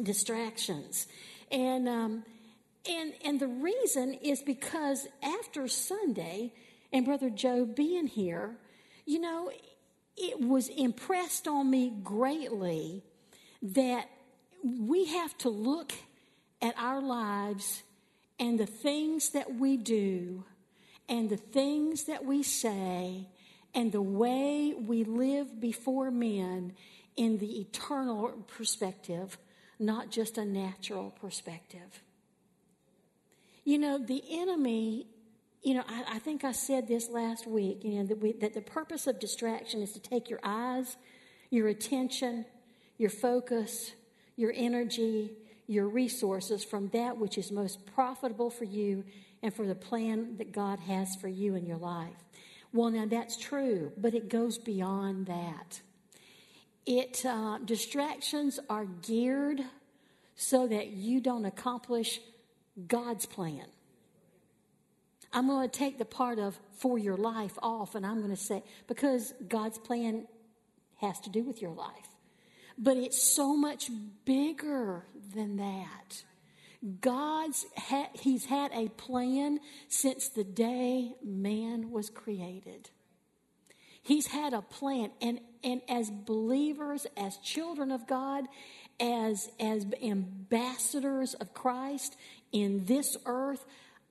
[0.00, 1.06] Distractions.
[1.50, 2.24] And, um,
[2.88, 6.52] and, and the reason is because after Sunday
[6.92, 8.56] and Brother Joe being here,
[9.06, 9.50] you know,
[10.16, 13.02] it was impressed on me greatly
[13.62, 14.08] that
[14.64, 15.92] we have to look
[16.60, 17.82] at our lives
[18.38, 20.44] and the things that we do
[21.08, 23.26] and the things that we say
[23.74, 26.72] and the way we live before men
[27.16, 29.38] in the eternal perspective
[29.78, 32.02] not just a natural perspective.
[33.64, 35.06] You know, the enemy,
[35.62, 38.54] you know, I, I think I said this last week, you know, that, we, that
[38.54, 40.96] the purpose of distraction is to take your eyes,
[41.50, 42.44] your attention,
[42.98, 43.92] your focus,
[44.36, 45.32] your energy,
[45.66, 49.04] your resources from that which is most profitable for you
[49.42, 52.16] and for the plan that God has for you in your life.
[52.72, 55.80] Well, now that's true, but it goes beyond that.
[56.86, 59.60] It uh, distractions are geared
[60.34, 62.20] so that you don't accomplish
[62.88, 63.66] God's plan.
[65.32, 68.36] I'm going to take the part of for your life off, and I'm going to
[68.36, 70.26] say, because God's plan
[71.00, 72.08] has to do with your life.
[72.76, 73.90] But it's so much
[74.24, 75.04] bigger
[75.34, 76.24] than that.
[77.00, 82.90] God's ha- He's had a plan since the day man was created.
[84.02, 88.46] He's had a plan, and and as believers, as children of God,
[88.98, 92.16] as, as ambassadors of Christ
[92.52, 93.64] in this earth,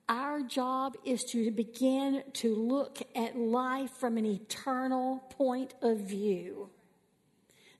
[0.08, 6.70] our job is to begin to look at life from an eternal point of view.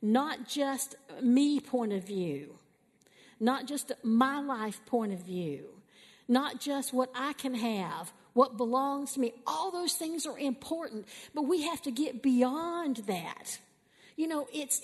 [0.00, 2.58] Not just me point of view,
[3.40, 5.66] not just my life point of view,
[6.28, 9.32] not just what I can have, what belongs to me.
[9.46, 13.58] All those things are important, but we have to get beyond that.
[14.16, 14.82] You know, it's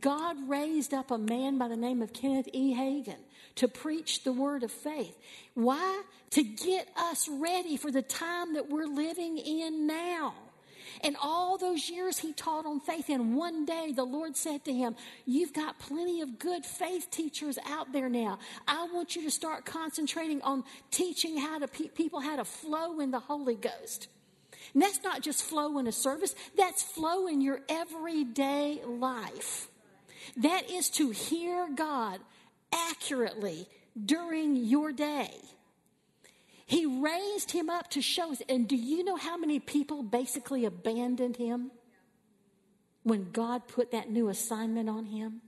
[0.00, 2.74] God raised up a man by the name of Kenneth E.
[2.74, 3.18] Hagin
[3.56, 5.16] to preach the word of faith.
[5.54, 6.02] Why?
[6.30, 10.34] To get us ready for the time that we're living in now.
[11.02, 14.72] And all those years he taught on faith, and one day the Lord said to
[14.72, 18.38] him, You've got plenty of good faith teachers out there now.
[18.66, 23.00] I want you to start concentrating on teaching how to pe- people how to flow
[23.00, 24.08] in the Holy Ghost.
[24.74, 29.68] And that's not just flow in a service, that's flow in your everyday life.
[30.36, 32.20] That is to hear God
[32.72, 33.66] accurately
[34.04, 35.30] during your day.
[36.68, 38.42] He raised him up to show us.
[38.46, 41.70] And do you know how many people basically abandoned him
[43.04, 45.40] when God put that new assignment on him?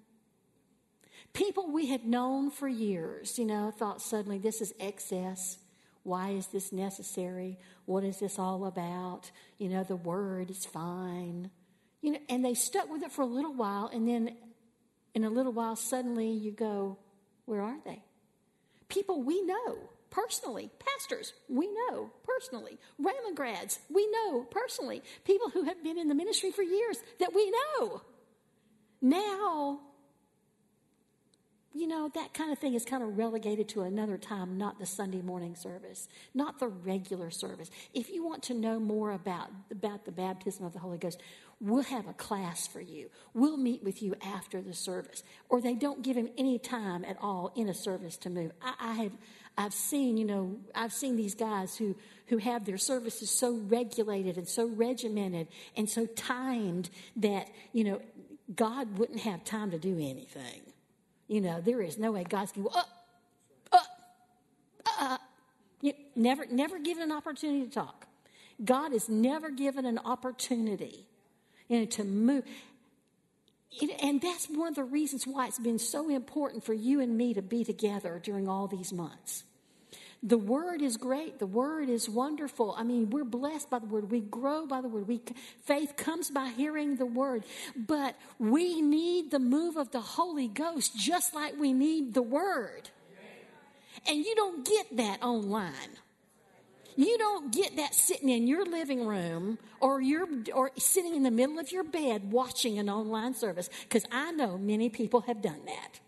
[1.35, 5.59] People we had known for years, you know, thought suddenly this is excess.
[6.05, 7.59] Why is this necessary?
[7.85, 9.31] What is this all about?
[9.59, 11.51] You know, the word is fine.
[12.01, 14.39] You know, and they stuck with it for a little while, and then
[15.15, 16.97] in a little while, suddenly you go,
[17.45, 18.03] Where are they?
[18.89, 25.65] People we know personally, pastors we know personally, Rhema grads we know personally, people who
[25.65, 28.03] have been in the ministry for years that we know.
[29.03, 29.81] Now,
[31.73, 34.87] you know, that kind of thing is kind of relegated to another time, not the
[34.87, 37.71] Sunday morning service, not the regular service.
[37.95, 41.23] If you want to know more about, about the baptism of the Holy Ghost,
[41.61, 43.09] we'll have a class for you.
[43.35, 45.23] We'll meet with you after the service.
[45.49, 48.51] Or they don't give him any time at all in a service to move.
[48.61, 49.13] I, I have
[49.59, 54.37] I've seen, you know, I've seen these guys who, who have their services so regulated
[54.37, 58.01] and so regimented and so timed that, you know,
[58.55, 60.63] God wouldn't have time to do anything.
[61.29, 62.89] You know, there is no way God's going to go, up,
[63.73, 63.87] uh, up,
[64.87, 65.21] uh, up.
[65.21, 65.25] Uh,
[65.83, 68.07] you, never, never given an opportunity to talk.
[68.65, 71.07] God is never given an opportunity,
[71.69, 72.45] you know, to move.
[73.73, 77.17] It, and that's one of the reasons why it's been so important for you and
[77.17, 79.45] me to be together during all these months.
[80.23, 81.39] The word is great.
[81.39, 82.75] The word is wonderful.
[82.77, 84.11] I mean, we're blessed by the word.
[84.11, 85.09] We grow by the word.
[85.09, 85.23] We,
[85.65, 87.45] faith comes by hearing the word.
[87.75, 92.91] But we need the move of the Holy Ghost just like we need the word.
[94.07, 95.73] And you don't get that online.
[96.97, 101.31] You don't get that sitting in your living room or you're or sitting in the
[101.31, 105.61] middle of your bed watching an online service because I know many people have done
[105.67, 106.01] that.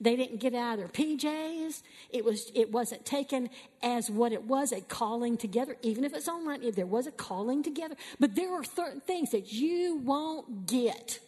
[0.00, 1.82] They didn't get out of their PJs.
[2.10, 3.50] It was it wasn't taken
[3.82, 5.76] as what it was a calling together.
[5.82, 9.32] Even if it's online, if there was a calling together, but there are certain things
[9.32, 11.20] that you won't get.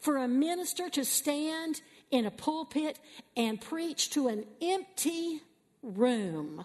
[0.00, 1.80] For a minister to stand
[2.10, 2.98] in a pulpit
[3.36, 5.40] and preach to an empty
[5.82, 6.64] room,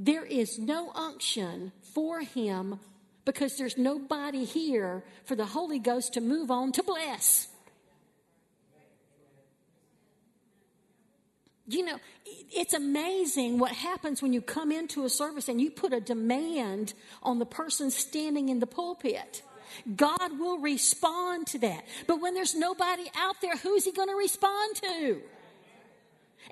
[0.00, 2.80] there is no unction for him
[3.26, 7.48] because there's nobody here for the Holy Ghost to move on to bless.
[11.68, 15.92] You know, it's amazing what happens when you come into a service and you put
[15.92, 19.42] a demand on the person standing in the pulpit.
[19.94, 21.84] God will respond to that.
[22.06, 25.20] But when there's nobody out there, who's he going to respond to?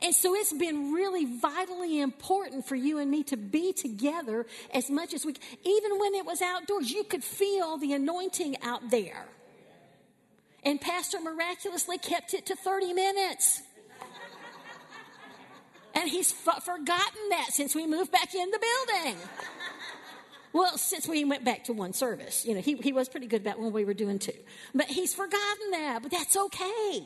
[0.00, 4.90] And so it's been really vitally important for you and me to be together as
[4.90, 9.26] much as we even when it was outdoors, you could feel the anointing out there.
[10.64, 13.62] And Pastor miraculously kept it to 30 minutes.
[15.94, 19.17] And he's f- forgotten that since we moved back in the building.
[20.52, 23.43] Well, since we went back to one service, you know, he, he was pretty good
[23.43, 24.32] about when we were doing two.
[24.75, 27.05] But he's forgotten that, but that's okay.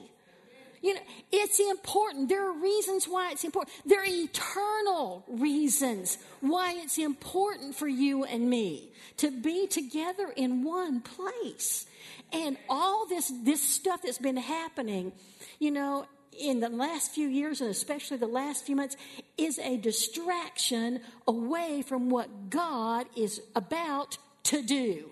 [0.83, 1.01] You know,
[1.31, 2.29] it's important.
[2.29, 3.75] There are reasons why it's important.
[3.87, 10.65] There are eternal reasons why it's important for you and me to be together in
[10.65, 11.87] one place.
[12.33, 15.13] And all this, this stuff that's been happening,
[15.61, 16.07] you know,
[16.39, 18.97] in the last few years and especially the last few months
[19.39, 25.11] is a distraction away from what God is about to do.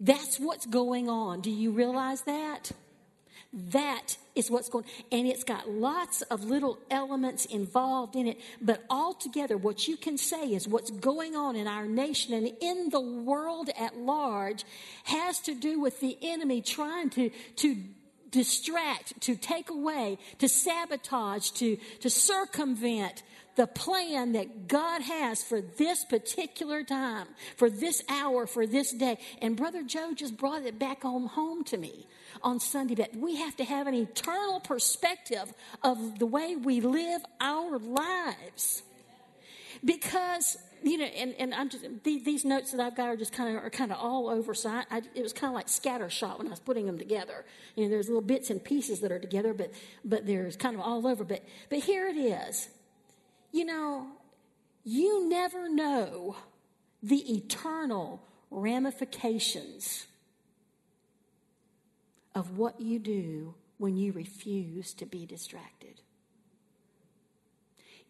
[0.00, 1.42] That's what's going on.
[1.42, 2.72] Do you realize that?
[3.52, 8.84] That is what's going and it's got lots of little elements involved in it, but
[8.88, 13.00] altogether what you can say is what's going on in our nation and in the
[13.00, 14.64] world at large
[15.04, 17.76] has to do with the enemy trying to to
[18.30, 23.22] distract, to take away, to sabotage, to, to circumvent
[23.56, 27.26] the plan that God has for this particular time,
[27.56, 29.18] for this hour, for this day.
[29.42, 32.06] And Brother Joe just brought it back home, home to me
[32.42, 35.52] on Sunday that we have to have an eternal perspective
[35.82, 38.82] of the way we live our lives.
[39.84, 43.56] Because you know, and, and I'm just these notes that I've got are just kind
[43.56, 44.54] of are kind of all over.
[44.54, 47.44] So I, I, it was kind of like scattershot when I was putting them together.
[47.76, 49.72] You know, there's little bits and pieces that are together, but
[50.04, 51.24] but there's kind of all over.
[51.24, 52.68] But but here it is.
[53.52, 54.06] You know,
[54.84, 56.36] you never know
[57.02, 60.06] the eternal ramifications
[62.34, 66.00] of what you do when you refuse to be distracted.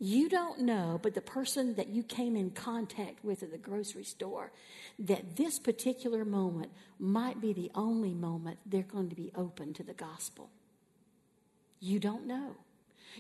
[0.03, 4.05] You don't know, but the person that you came in contact with at the grocery
[4.05, 4.51] store,
[4.99, 9.83] that this particular moment might be the only moment they're going to be open to
[9.83, 10.49] the gospel.
[11.81, 12.57] You don't know.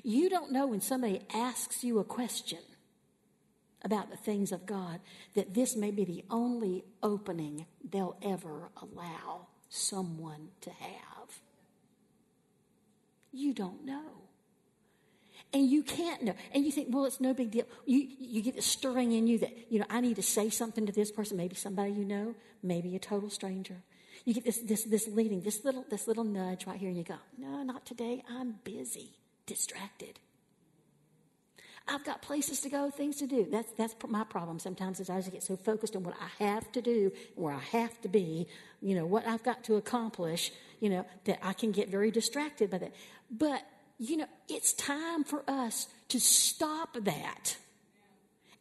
[0.02, 2.60] You don't know when somebody asks you a question
[3.82, 5.00] about the things of God
[5.34, 11.40] that this may be the only opening they'll ever allow someone to have.
[13.32, 14.02] You don't know.
[15.52, 16.34] And you can't know.
[16.52, 17.64] And you think, well, it's no big deal.
[17.86, 20.86] You, you get a stirring in you that, you know, I need to say something
[20.86, 23.76] to this person, maybe somebody you know, maybe a total stranger.
[24.24, 27.04] You get this, this, this leading, this little, this little nudge right here, and you
[27.04, 28.22] go, no, not today.
[28.28, 30.20] I'm busy, distracted.
[31.88, 33.46] I've got places to go, things to do.
[33.50, 36.70] That's, that's my problem sometimes is I just get so focused on what I have
[36.72, 38.46] to do, where I have to be,
[38.80, 42.70] you know, what I've got to accomplish, you know, that I can get very distracted
[42.70, 42.94] by that.
[43.30, 43.62] But,
[43.98, 47.56] you know, it's time for us to stop that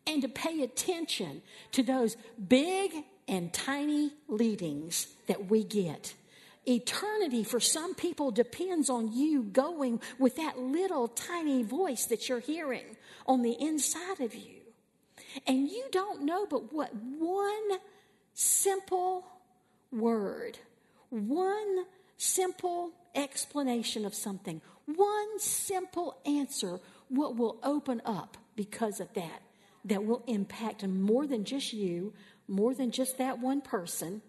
[0.07, 1.41] and to pay attention
[1.73, 2.93] to those big
[3.27, 6.15] and tiny leadings that we get.
[6.67, 12.39] Eternity for some people depends on you going with that little tiny voice that you're
[12.39, 12.97] hearing
[13.29, 14.59] on the inside of you.
[15.45, 17.77] And you don't know but what one
[18.33, 19.25] simple
[19.91, 20.57] word,
[21.09, 21.85] one
[22.17, 29.43] simple explanation of something, one simple answer, what will open up because of that,
[29.85, 32.13] that will impact more than just you,
[32.47, 34.23] more than just that one person.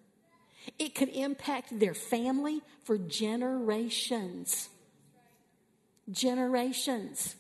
[0.78, 4.68] It could impact their family for generations.
[6.10, 7.36] Generations.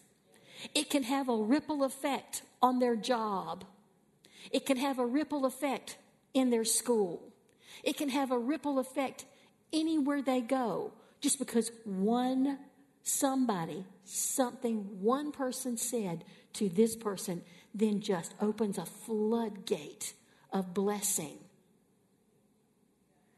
[0.74, 3.64] It can have a ripple effect on their job.
[4.50, 5.96] It can have a ripple effect
[6.34, 7.22] in their school.
[7.82, 9.24] It can have a ripple effect
[9.72, 12.58] anywhere they go just because one
[13.02, 16.24] somebody, something one person said
[16.54, 17.42] to this person
[17.74, 20.12] then just opens a floodgate
[20.52, 21.38] of blessing.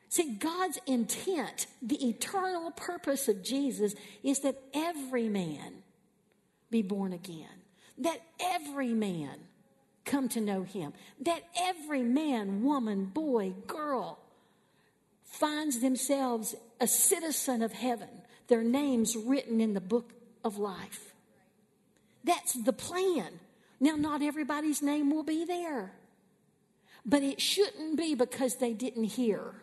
[0.08, 5.82] See, God's intent, the eternal purpose of Jesus, is that every man
[6.72, 7.62] be born again,
[7.98, 9.38] that every man
[10.04, 14.18] come to know Him, that every man, woman, boy, girl
[15.22, 18.08] finds themselves a citizen of heaven,
[18.48, 20.12] their names written in the book
[20.44, 21.14] of life.
[22.24, 23.38] That's the plan.
[23.78, 25.92] Now, not everybody's name will be there,
[27.04, 29.54] but it shouldn't be because they didn't hear.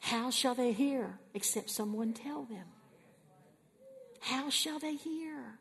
[0.00, 2.64] How shall they hear except someone tell them?
[4.20, 5.58] How shall they hear?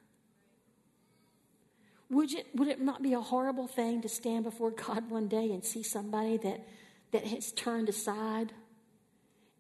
[2.09, 5.51] Would it, would it not be a horrible thing to stand before God one day
[5.51, 6.67] and see somebody that,
[7.11, 8.51] that has turned aside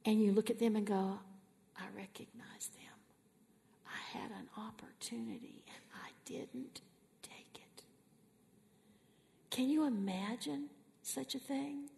[0.05, 1.19] and you look at them and go,
[1.77, 2.97] I recognize them.
[3.85, 6.81] I had an opportunity and I didn't
[7.21, 7.83] take it.
[9.51, 10.69] Can you imagine
[11.03, 11.89] such a thing?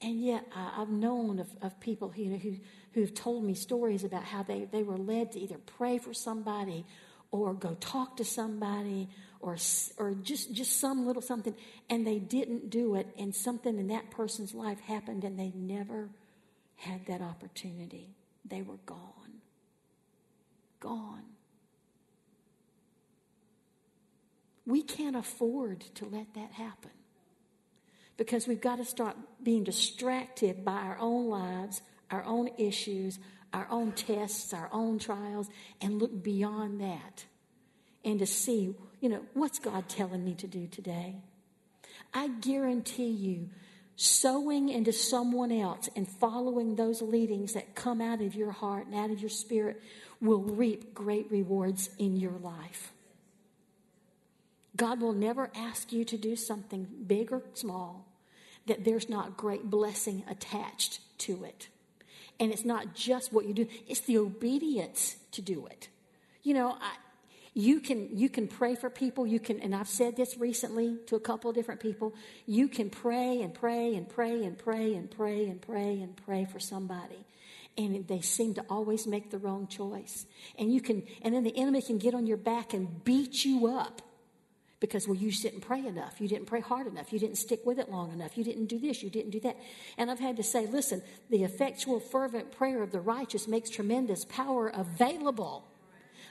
[0.00, 2.56] And yet, I, have known of, of people you know, who,
[2.92, 6.86] who've told me stories about how they, they were led to either pray for somebody
[7.30, 9.08] or go talk to somebody
[9.40, 9.56] or,
[9.98, 11.54] or just, just some little something,
[11.90, 16.08] and they didn't do it, and something in that person's life happened, and they never
[16.76, 18.14] had that opportunity.
[18.44, 19.40] They were gone.
[20.80, 21.24] Gone.
[24.66, 26.90] We can't afford to let that happen
[28.18, 33.18] because we've got to start being distracted by our own lives, our own issues,
[33.54, 35.48] our own tests, our own trials,
[35.80, 37.24] and look beyond that
[38.04, 41.16] and to see, you know, what's God telling me to do today?
[42.14, 43.50] I guarantee you,
[43.96, 48.94] sowing into someone else and following those leadings that come out of your heart and
[48.94, 49.82] out of your spirit
[50.20, 52.92] will reap great rewards in your life.
[54.76, 58.07] God will never ask you to do something big or small
[58.68, 61.68] that there's not great blessing attached to it.
[62.40, 65.88] And it's not just what you do, it's the obedience to do it.
[66.42, 66.92] You know, I,
[67.58, 71.16] you can you can pray for people you can and i've said this recently to
[71.16, 72.14] a couple of different people
[72.46, 76.44] you can pray and pray and pray and pray and pray and pray and pray
[76.44, 77.24] for somebody
[77.76, 80.24] and they seem to always make the wrong choice
[80.56, 83.66] and you can and then the enemy can get on your back and beat you
[83.66, 84.02] up
[84.80, 86.20] because well you didn't pray enough.
[86.20, 87.12] You didn't pray hard enough.
[87.12, 88.36] You didn't stick with it long enough.
[88.36, 89.02] You didn't do this.
[89.02, 89.56] You didn't do that.
[89.96, 94.24] And i've had to say listen the effectual fervent prayer of the righteous makes tremendous
[94.24, 95.64] power available.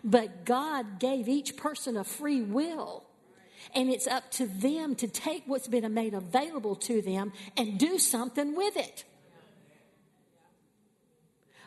[0.03, 3.03] But god gave each person a free will.
[3.75, 7.99] And it's up to them to take what's been made available to them and do
[7.99, 9.03] something with it.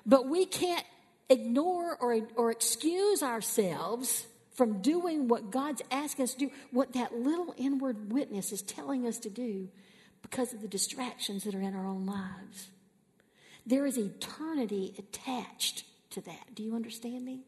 [0.07, 0.87] But we can't
[1.29, 4.27] ignore or, or excuse ourselves
[4.61, 9.07] from doing what God's asking us to do, what that little inward witness is telling
[9.07, 9.71] us to do
[10.21, 12.69] because of the distractions that are in our own lives.
[13.65, 16.55] There is eternity attached to that.
[16.55, 17.41] Do you understand me?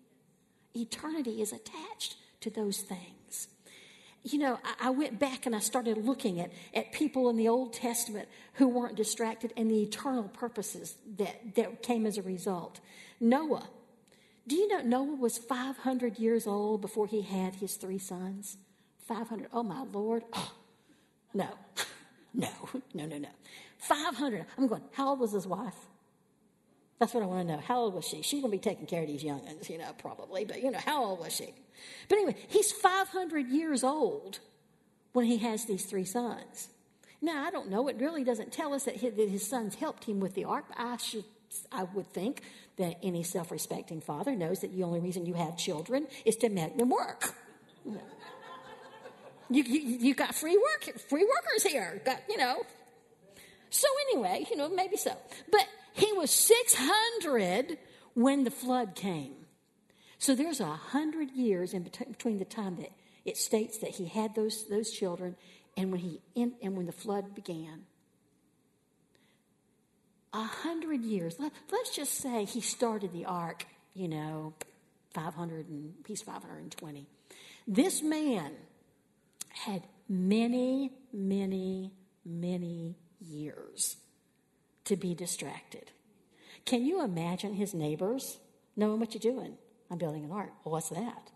[0.74, 3.48] Eternity is attached to those things.
[4.22, 7.48] You know, I, I went back and I started looking at, at people in the
[7.48, 12.80] Old Testament who weren't distracted and the eternal purposes that, that came as a result.
[13.20, 13.68] Noah,
[14.46, 18.56] do you know Noah was 500 years old before he had his three sons?
[19.06, 19.48] 500.
[19.52, 20.24] Oh, my Lord.
[20.32, 20.52] Oh,
[21.34, 21.48] no,
[22.34, 22.48] no,
[22.94, 23.28] no, no, no.
[23.78, 24.46] 500.
[24.58, 25.74] I'm going, how old was his wife?
[26.98, 27.60] That's what I want to know.
[27.60, 28.22] How old was she?
[28.22, 30.44] She's going to be taking care of these youngins, you know, probably.
[30.44, 31.52] But, you know, how old was she?
[32.08, 34.38] But anyway, he's 500 years old
[35.12, 36.68] when he has these three sons.
[37.20, 37.88] Now, I don't know.
[37.88, 40.66] It really doesn't tell us that his, that his sons helped him with the ark.
[40.76, 41.24] I should,
[41.72, 42.42] I would think
[42.82, 46.76] that any self-respecting father knows that the only reason you have children is to make
[46.76, 47.34] them work.
[49.50, 52.00] You, you, you got free work, free workers here.
[52.04, 52.62] Got, you know.
[53.70, 55.12] So anyway, you know, maybe so.
[55.50, 57.78] But he was 600
[58.14, 59.34] when the flood came.
[60.18, 62.92] So there's a hundred years in between the time that
[63.24, 65.36] it states that he had those, those children
[65.76, 67.82] and when he in, and when the flood began.
[70.34, 71.36] A hundred years.
[71.38, 74.54] Let, let's just say he started the ark, you know,
[75.14, 77.06] 500 and he's 520.
[77.66, 78.52] This man
[79.50, 81.92] had many, many,
[82.24, 83.96] many years
[84.84, 85.90] to be distracted.
[86.64, 88.38] Can you imagine his neighbors
[88.76, 89.56] knowing what you're doing?
[89.90, 90.50] I'm building an ark.
[90.64, 91.30] Well, what's that?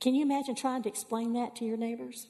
[0.00, 2.28] Can you imagine trying to explain that to your neighbors?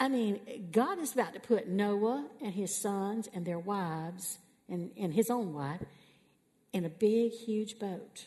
[0.00, 4.38] I mean, God is about to put Noah and his sons and their wives
[4.68, 5.82] and, and his own wife
[6.72, 8.26] in a big, huge boat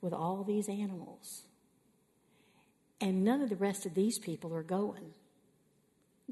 [0.00, 1.42] with all these animals.
[3.00, 5.12] And none of the rest of these people are going.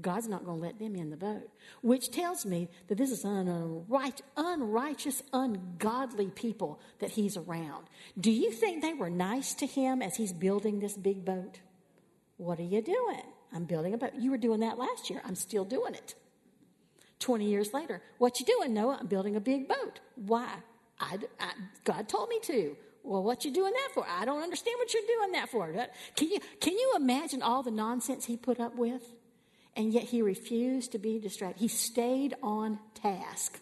[0.00, 1.48] God's not going to let them in the boat,
[1.80, 7.86] which tells me that this is an unright, unrighteous, ungodly people that he's around.
[8.20, 11.60] Do you think they were nice to him as he's building this big boat?
[12.36, 13.22] What are you doing?
[13.56, 14.12] I'm building a boat.
[14.18, 15.22] You were doing that last year.
[15.24, 16.14] I'm still doing it.
[17.20, 18.98] 20 years later, what you doing, Noah?
[19.00, 20.00] I'm building a big boat.
[20.14, 20.48] Why?
[21.00, 21.52] I, I,
[21.84, 22.76] God told me to.
[23.02, 24.04] Well, what you doing that for?
[24.06, 25.72] I don't understand what you're doing that for.
[26.16, 29.02] Can you, can you imagine all the nonsense he put up with?
[29.74, 31.60] And yet he refused to be distracted.
[31.60, 33.60] He stayed on task.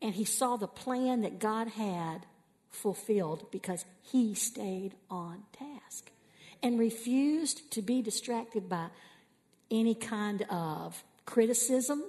[0.00, 2.26] And he saw the plan that God had
[2.70, 5.75] fulfilled because he stayed on task
[6.66, 8.88] and refused to be distracted by
[9.70, 12.02] any kind of criticism,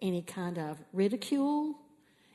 [0.00, 1.74] any kind of ridicule,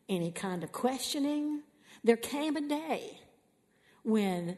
[0.08, 1.64] any kind of questioning.
[2.04, 3.18] There came a day
[4.04, 4.56] when,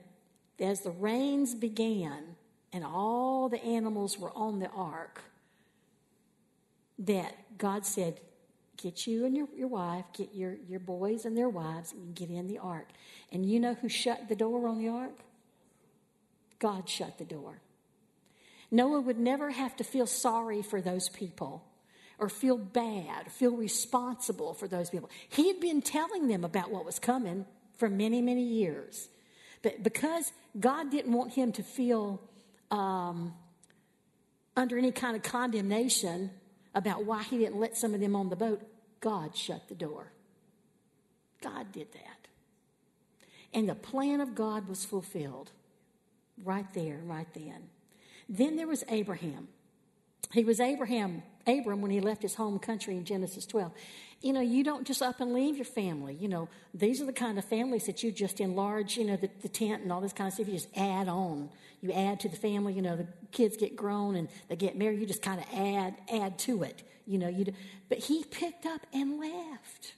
[0.59, 2.35] as the rains began
[2.73, 5.21] and all the animals were on the ark,
[6.99, 8.19] that God said,
[8.75, 12.29] Get you and your, your wife, get your, your boys and their wives, and get
[12.29, 12.89] in the ark.
[13.31, 15.19] And you know who shut the door on the ark?
[16.59, 17.61] God shut the door.
[18.71, 21.63] Noah would never have to feel sorry for those people
[22.19, 25.09] or feel bad, or feel responsible for those people.
[25.29, 27.45] He had been telling them about what was coming
[27.77, 29.07] for many, many years.
[29.61, 32.21] But because God didn't want him to feel
[32.71, 33.33] um,
[34.55, 36.29] under any kind of condemnation
[36.75, 38.61] about why he didn't let some of them on the boat,
[38.99, 40.11] God shut the door.
[41.41, 42.27] God did that.
[43.53, 45.51] And the plan of God was fulfilled
[46.43, 47.69] right there, right then.
[48.27, 49.47] Then there was Abraham.
[50.31, 53.71] He was Abraham, Abram when he left his home country in Genesis 12.
[54.21, 56.13] You know, you don't just up and leave your family.
[56.13, 59.29] You know, these are the kind of families that you just enlarge, you know, the,
[59.41, 60.47] the tent and all this kind of stuff.
[60.47, 61.49] You just add on.
[61.81, 62.73] You add to the family.
[62.73, 64.99] You know, the kids get grown and they get married.
[64.99, 66.83] You just kind of add, add to it.
[67.07, 67.45] You know, you.
[67.45, 67.53] Do,
[67.87, 69.93] but he picked up and left.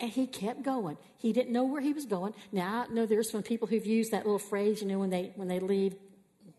[0.00, 0.96] And he kept going.
[1.18, 2.34] He didn't know where he was going.
[2.52, 5.32] Now I know there's some people who've used that little phrase, you know, when they
[5.36, 5.94] when they leave,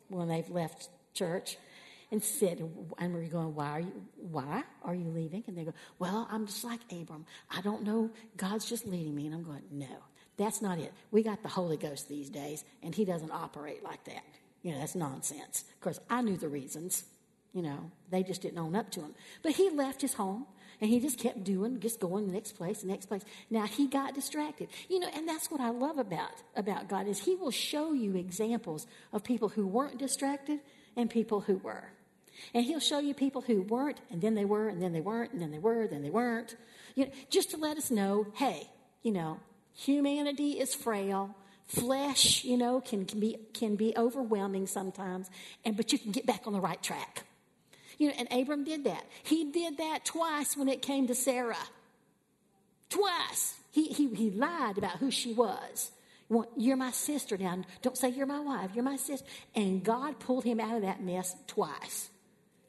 [0.10, 1.58] when they've left church,
[2.12, 2.60] and said,
[2.99, 3.91] and we're going, why are you
[4.30, 5.43] why are you leaving?
[5.47, 7.25] And they go, well, I'm just like Abram.
[7.49, 8.12] I don't know.
[8.38, 9.25] God's just leading me.
[9.25, 9.88] And I'm going, no,
[10.38, 10.93] that's not it.
[11.10, 14.23] We got the Holy Ghost these days, and He doesn't operate like that.
[14.62, 15.63] You know, that's nonsense.
[15.73, 17.06] Of course, I knew the reasons.
[17.54, 19.13] You know, they just didn't own up to him.
[19.41, 20.45] But he left his home.
[20.82, 23.22] And he just kept doing, just going the next place, the next place.
[23.52, 24.67] Now he got distracted.
[24.89, 28.15] You know, and that's what I love about, about God is he will show you
[28.15, 30.60] examples of people who weren't distracted
[30.98, 31.91] and people who were.
[32.56, 35.32] And he'll show you people who weren't, and then they were, and then they weren't,
[35.34, 36.56] and then they were, then they weren't.
[36.96, 38.67] You know, just to let us know, hey,
[39.04, 39.39] you know,
[39.74, 41.36] humanity is frail.
[41.67, 45.30] Flesh, you know, can, can be can be overwhelming sometimes,
[45.63, 47.24] and but you can get back on the right track.
[48.02, 49.06] You know, and Abram did that.
[49.22, 51.56] He did that twice when it came to Sarah.
[52.90, 53.54] Twice.
[53.70, 55.92] He, he, he lied about who she was.
[56.58, 57.62] You're my sister now.
[57.84, 58.72] Don't say you're my wife.
[58.74, 59.28] You're my sister.
[59.54, 62.10] And God pulled him out of that mess twice.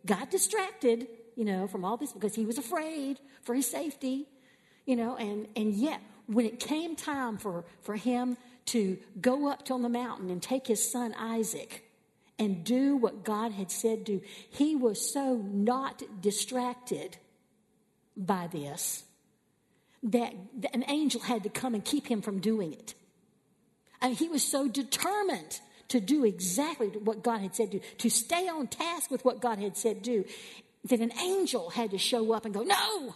[0.05, 4.27] Got distracted, you know, from all this because he was afraid for his safety,
[4.85, 9.71] you know, and, and yet when it came time for, for him to go up
[9.71, 11.85] on the mountain and take his son Isaac,
[12.38, 14.21] and do what God had said do.
[14.51, 17.16] He was so not distracted
[18.16, 19.05] by this
[20.03, 20.35] that
[20.73, 22.95] an angel had to come and keep him from doing it.
[24.01, 28.49] And he was so determined to do exactly what God had said do, to stay
[28.49, 30.25] on task with what God had said do,
[30.85, 33.14] that an angel had to show up and go, No!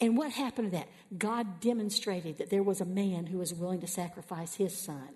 [0.00, 0.88] And what happened to that?
[1.16, 5.08] God demonstrated that there was a man who was willing to sacrifice his son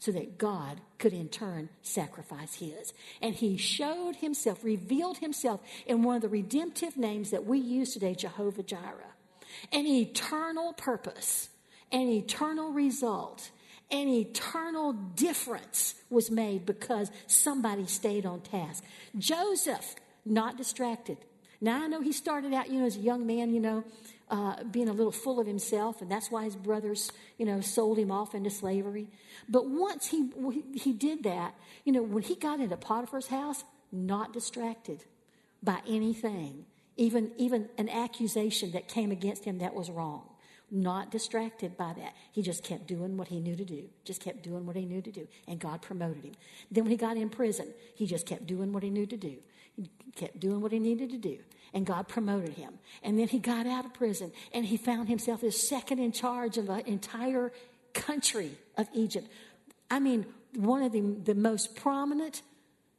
[0.00, 2.92] so that God could in turn sacrifice his.
[3.20, 7.92] And he showed himself, revealed himself in one of the redemptive names that we use
[7.92, 9.14] today, Jehovah Jireh.
[9.72, 11.50] An eternal purpose,
[11.92, 13.50] an eternal result,
[13.90, 18.82] an eternal difference was made because somebody stayed on task.
[19.18, 21.18] Joseph, not distracted.
[21.60, 23.84] Now I know he started out, you know, as a young man, you know,
[24.30, 27.98] uh, being a little full of himself, and that's why his brothers, you know, sold
[27.98, 29.08] him off into slavery.
[29.48, 30.30] But once he
[30.74, 35.04] he did that, you know, when he got into Potiphar's house, not distracted
[35.62, 36.64] by anything,
[36.96, 40.22] even even an accusation that came against him that was wrong.
[40.72, 42.14] Not distracted by that.
[42.30, 43.88] He just kept doing what he knew to do.
[44.04, 45.26] Just kept doing what he knew to do.
[45.48, 46.34] And God promoted him.
[46.70, 49.38] Then when he got in prison, he just kept doing what he knew to do.
[49.74, 51.38] He kept doing what he needed to do
[51.72, 52.74] and God promoted him.
[53.02, 56.58] And then he got out of prison and he found himself as second in charge
[56.58, 57.52] of the entire
[57.92, 59.28] country of Egypt.
[59.90, 62.42] I mean, one of the, the most prominent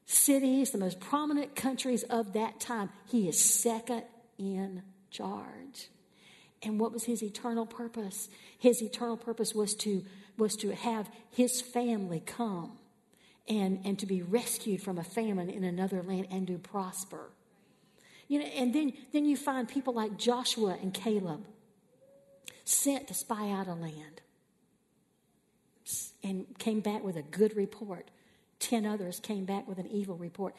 [0.06, 2.90] cities, the most prominent countries of that time.
[3.08, 4.04] He is second
[4.38, 5.90] in charge.
[6.64, 8.30] And what was his eternal purpose?
[8.58, 10.04] His eternal purpose was to,
[10.38, 12.78] was to have his family come
[13.48, 17.30] and, and to be rescued from a famine in another land and to prosper.
[18.32, 21.44] You know, and then, then you find people like Joshua and Caleb
[22.64, 24.22] sent to spy out a land
[26.24, 28.08] and came back with a good report.
[28.58, 30.56] Ten others came back with an evil report.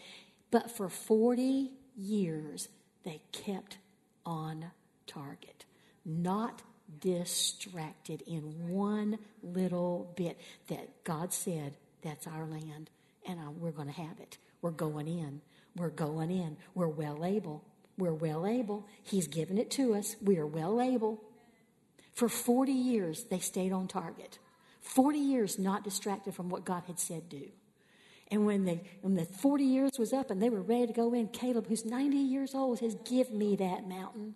[0.51, 2.69] But for 40 years,
[3.05, 3.79] they kept
[4.27, 4.67] on
[5.07, 5.65] target,
[6.05, 6.61] not
[7.01, 12.91] distracted in one little bit that God said, That's our land,
[13.27, 14.37] and uh, we're going to have it.
[14.61, 15.41] We're going in.
[15.77, 16.57] We're going in.
[16.75, 17.65] We're well able.
[17.99, 18.87] We're well able.
[19.03, 20.17] He's given it to us.
[20.23, 21.23] We are well able.
[22.15, 24.39] For 40 years, they stayed on target.
[24.81, 27.49] 40 years not distracted from what God had said do.
[28.31, 31.13] And when, they, when the 40 years was up and they were ready to go
[31.13, 34.35] in, Caleb, who's 90 years old, says, Give me that mountain.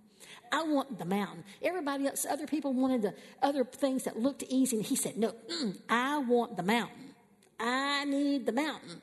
[0.53, 1.44] I want the mountain.
[1.62, 4.77] Everybody else, other people wanted the other things that looked easy.
[4.77, 5.35] And he said, No,
[5.88, 7.14] I want the mountain.
[7.59, 9.01] I need the mountain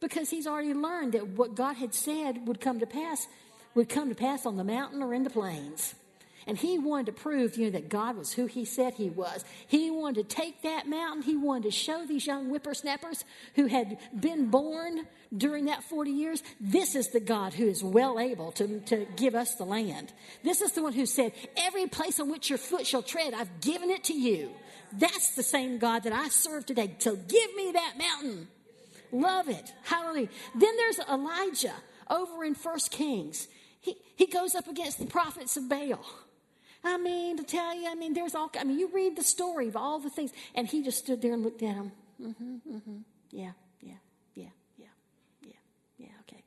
[0.00, 3.26] because he's already learned that what God had said would come to pass
[3.74, 5.94] would come to pass on the mountain or in the plains.
[6.48, 9.44] And he wanted to prove, you know, that God was who he said he was.
[9.66, 11.22] He wanted to take that mountain.
[11.22, 13.24] He wanted to show these young whippersnappers
[13.56, 15.06] who had been born
[15.36, 19.34] during that 40 years, this is the God who is well able to, to give
[19.34, 20.12] us the land.
[20.44, 23.60] This is the one who said, every place on which your foot shall tread, I've
[23.60, 24.52] given it to you.
[24.92, 26.94] That's the same God that I serve today.
[26.98, 28.46] So give me that mountain.
[29.20, 29.72] Love it.
[29.84, 30.28] Hallelujah.
[30.54, 31.74] Then there's Elijah
[32.10, 33.48] over in First Kings.
[33.80, 36.04] He, he goes up against the prophets of Baal.
[36.84, 39.68] I mean, to tell you, I mean, there's all, I mean, you read the story
[39.68, 40.32] of all the things.
[40.54, 41.92] And he just stood there and looked at him.
[42.22, 42.96] Mm-hmm, mm-hmm.
[43.30, 43.94] Yeah, yeah,
[44.34, 44.86] yeah, yeah,
[45.42, 45.52] yeah,
[45.98, 46.42] yeah, okay.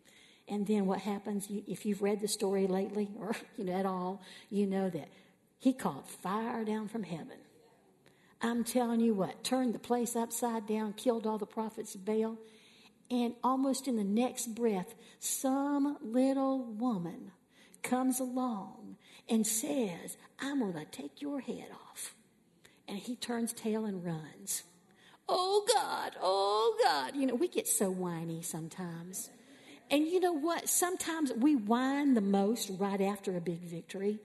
[0.47, 4.21] And then what happens, if you've read the story lately or, you know, at all,
[4.49, 5.09] you know that
[5.57, 7.37] he called fire down from heaven
[8.41, 12.37] I'm telling you what, turned the place upside down, killed all the prophets of Baal,
[13.11, 17.31] and almost in the next breath, some little woman
[17.81, 22.15] comes along and says, I'm going to take your head off.
[22.87, 24.63] And he turns tail and runs.
[25.27, 27.15] Oh God, oh God.
[27.15, 29.29] You know, we get so whiny sometimes.
[29.91, 30.69] And you know what?
[30.69, 34.19] Sometimes we whine the most right after a big victory.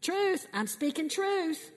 [0.00, 0.46] Truth.
[0.52, 1.70] I'm speaking truth.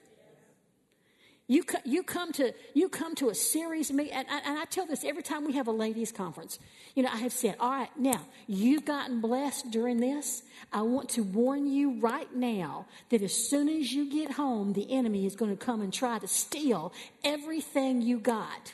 [1.52, 4.86] You, you, come to, you come to a series of me, and, and I tell
[4.86, 6.58] this every time we have a ladies' conference.
[6.94, 10.44] You know, I have said, all right, now, you've gotten blessed during this.
[10.72, 14.90] I want to warn you right now that as soon as you get home, the
[14.90, 16.90] enemy is going to come and try to steal
[17.22, 18.72] everything you got.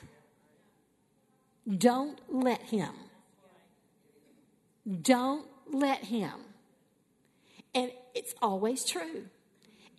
[1.67, 2.95] Don't let him.
[5.03, 6.31] Don't let him.
[7.75, 9.25] And it's always true.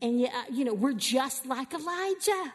[0.01, 2.53] And you know, we're just like Elijah.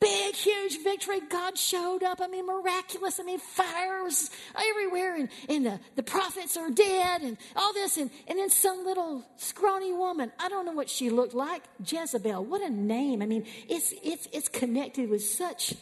[0.00, 1.20] Big, huge victory.
[1.28, 2.20] God showed up.
[2.20, 3.18] I mean, miraculous.
[3.18, 7.96] I mean, fires everywhere, and, and the, the prophets are dead, and all this.
[7.96, 10.30] And, and then some little scrawny woman.
[10.38, 11.64] I don't know what she looked like.
[11.84, 12.44] Jezebel.
[12.44, 13.22] What a name.
[13.22, 15.74] I mean, it's, it's, it's connected with such,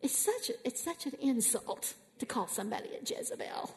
[0.00, 3.74] it's such, a, it's such an insult to call somebody a Jezebel.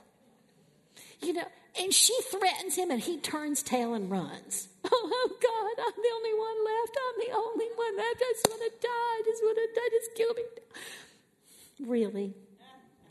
[1.21, 1.45] You know,
[1.77, 4.67] and she threatens him and he turns tail and runs.
[4.91, 6.97] Oh, God, I'm the only one left.
[6.97, 8.21] I'm the only one left.
[8.21, 8.87] I just want to die.
[8.89, 9.89] I just want to die.
[9.91, 10.43] Just kill me.
[11.87, 12.33] Really?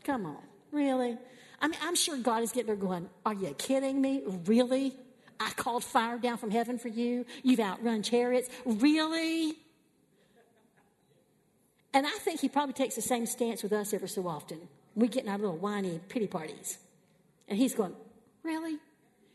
[0.03, 0.37] Come on.
[0.71, 1.17] Really?
[1.61, 4.23] I mean, I'm sure God is getting there going, Are you kidding me?
[4.45, 4.95] Really?
[5.39, 7.25] I called fire down from heaven for you.
[7.43, 8.49] You've outrun chariots.
[8.65, 9.55] Really?
[11.93, 14.59] And I think he probably takes the same stance with us every so often.
[14.95, 16.77] We get in our little whiny pity parties.
[17.47, 17.95] And he's going,
[18.49, 18.79] Really?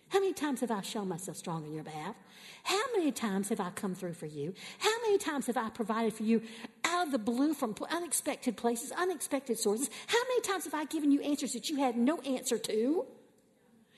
[0.09, 2.17] How many times have I shown myself strong in your behalf?
[2.65, 4.55] How many times have I come through for you?
[4.81, 6.43] How many times have I provided for you
[6.85, 9.89] out of the blue from unexpected places, unexpected sources?
[10.09, 13.07] How many times have I given you answers that you had no answer to?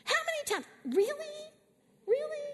[0.05, 0.66] How many times?
[0.85, 1.35] Really?
[2.07, 2.48] Really?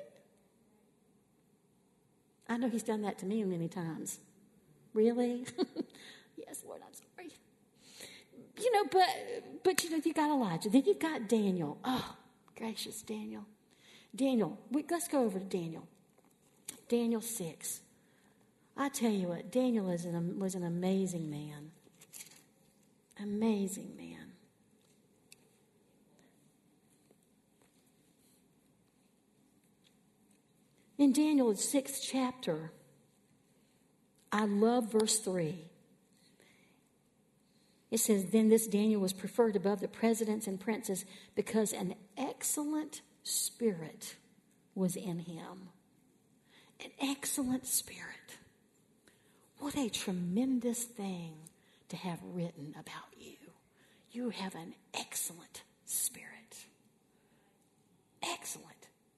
[2.48, 4.20] I know he's done that to me many times.
[4.94, 5.46] Really?
[6.36, 7.32] yes, Lord, I'm sorry.
[8.56, 10.68] You know, but but you know, you got Elijah.
[10.68, 11.78] Then you've got Daniel.
[11.82, 12.18] Oh,
[12.56, 13.44] gracious Daniel.
[14.14, 15.86] Daniel, we, let's go over to Daniel.
[16.88, 17.80] Daniel 6.
[18.76, 21.70] I tell you what, Daniel is an, was an amazing man.
[23.20, 24.32] Amazing man.
[30.98, 32.70] In Daniel's sixth chapter,
[34.30, 35.58] I love verse 3.
[37.90, 43.02] It says, Then this Daniel was preferred above the presidents and princes because an excellent
[43.22, 44.16] spirit
[44.74, 45.68] was in him.
[46.82, 48.38] An excellent spirit.
[49.58, 51.34] What a tremendous thing
[51.88, 53.36] to have written about you.
[54.10, 56.66] You have an excellent spirit.
[58.22, 58.68] Excellent.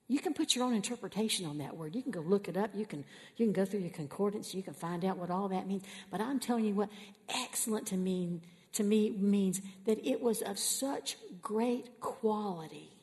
[0.06, 1.94] You can put your own interpretation on that word.
[1.94, 2.70] You can go look it up.
[2.74, 3.04] You can,
[3.36, 4.54] you can go through your concordance.
[4.54, 5.84] You can find out what all that means.
[6.10, 6.90] But I'm telling you what,
[7.28, 8.42] excellent to mean
[8.74, 12.94] to me means that it was of such great quality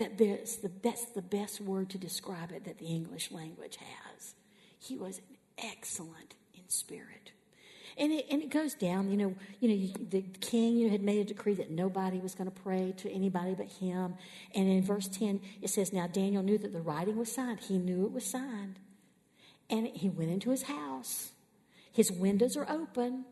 [0.00, 4.34] that there's the, that's the best word to describe it that the English language has.
[4.78, 5.20] He was
[5.58, 7.32] excellent in spirit.
[7.98, 11.02] And it, and it goes down, you know, you know, the king you know, had
[11.02, 14.14] made a decree that nobody was going to pray to anybody but him.
[14.54, 17.60] And in verse 10, it says, Now Daniel knew that the writing was signed.
[17.60, 18.78] He knew it was signed.
[19.68, 21.32] And he went into his house.
[21.92, 23.26] His windows are open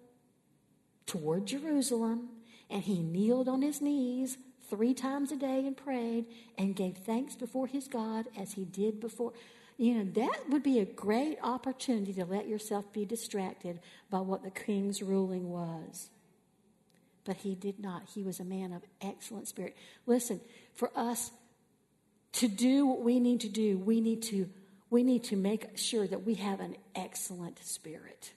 [1.08, 2.28] toward Jerusalem,
[2.70, 7.34] and he kneeled on his knees three times a day and prayed and gave thanks
[7.34, 9.32] before his God as he did before.
[9.78, 14.42] You know, that would be a great opportunity to let yourself be distracted by what
[14.42, 16.10] the king's ruling was.
[17.24, 18.02] But he did not.
[18.14, 19.76] He was a man of excellent spirit.
[20.06, 20.40] Listen,
[20.74, 21.30] for us
[22.32, 24.48] to do what we need to do, we need to
[24.90, 28.32] we need to make sure that we have an excellent spirit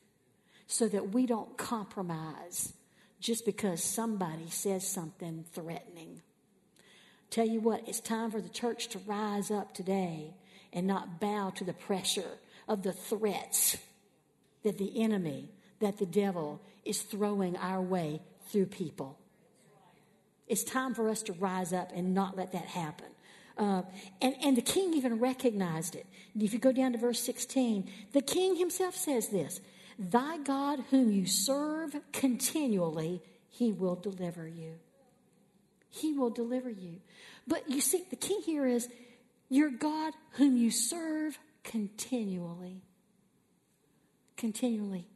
[0.71, 2.71] so that we don't compromise
[3.19, 6.21] just because somebody says something threatening.
[7.29, 10.33] Tell you what, it's time for the church to rise up today
[10.71, 12.37] and not bow to the pressure
[12.69, 13.75] of the threats
[14.63, 15.49] that the enemy,
[15.81, 19.19] that the devil is throwing our way through people.
[20.47, 23.07] It's time for us to rise up and not let that happen.
[23.57, 23.81] Uh,
[24.21, 26.05] and, and the king even recognized it.
[26.39, 29.59] If you go down to verse 16, the king himself says this
[30.09, 34.79] Thy God, whom you serve continually, he will deliver you.
[35.89, 37.01] He will deliver you.
[37.47, 38.89] But you see, the key here is
[39.47, 42.81] your God whom you serve continually.
[44.37, 45.07] Continually.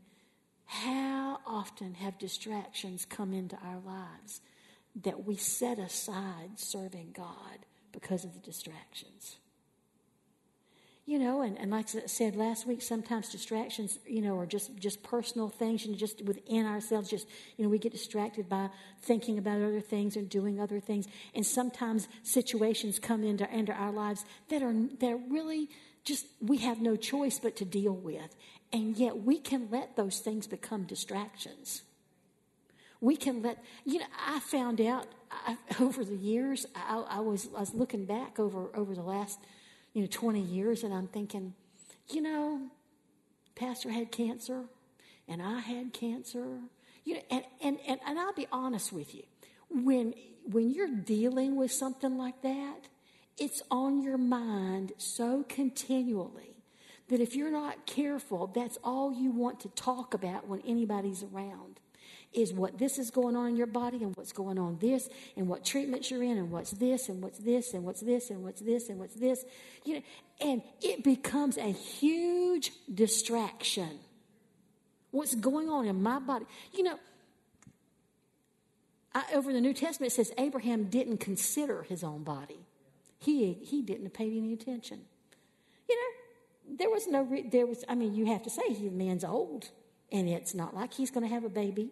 [0.66, 4.42] How often have distractions come into our lives
[5.04, 9.38] that we set aside serving God because of the distractions?
[11.08, 14.76] You know, and, and like I said last week, sometimes distractions, you know, are just,
[14.78, 18.70] just personal things and just within ourselves, just, you know, we get distracted by
[19.04, 21.08] thinking about other things and doing other things.
[21.36, 25.70] And sometimes situations come into, into our lives that are, that really
[26.04, 28.36] just, we have no choice but to deal with.
[28.74, 31.84] And yet we can let those things become distractions.
[33.00, 37.48] We can let, you know, I found out I, over the years, I, I, was,
[37.56, 39.38] I was looking back over, over the last
[39.96, 41.54] you know, 20 years, and I'm thinking,
[42.10, 42.68] you know,
[43.56, 44.66] Pastor had cancer,
[45.26, 46.60] and I had cancer.
[47.06, 49.24] You know, and, and, and, and I'll be honest with you.
[49.70, 50.14] When,
[50.52, 52.90] when you're dealing with something like that,
[53.38, 56.58] it's on your mind so continually
[57.08, 61.75] that if you're not careful, that's all you want to talk about when anybody's around
[62.36, 65.48] is what this is going on in your body and what's going on this and
[65.48, 68.62] what treatments you're in and what's this and what's this and what's this and what's
[68.62, 69.46] this and what's this.
[69.86, 70.02] You know,
[70.42, 74.00] and it becomes a huge distraction.
[75.12, 76.46] What's going on in my body?
[76.74, 77.00] You know,
[79.14, 82.60] I, over the New Testament, it says Abraham didn't consider his own body.
[83.18, 85.00] He, he didn't pay any attention.
[85.88, 89.24] You know, there was no, there was, I mean, you have to say, he man's
[89.24, 89.70] old,
[90.12, 91.92] and it's not like he's going to have a baby.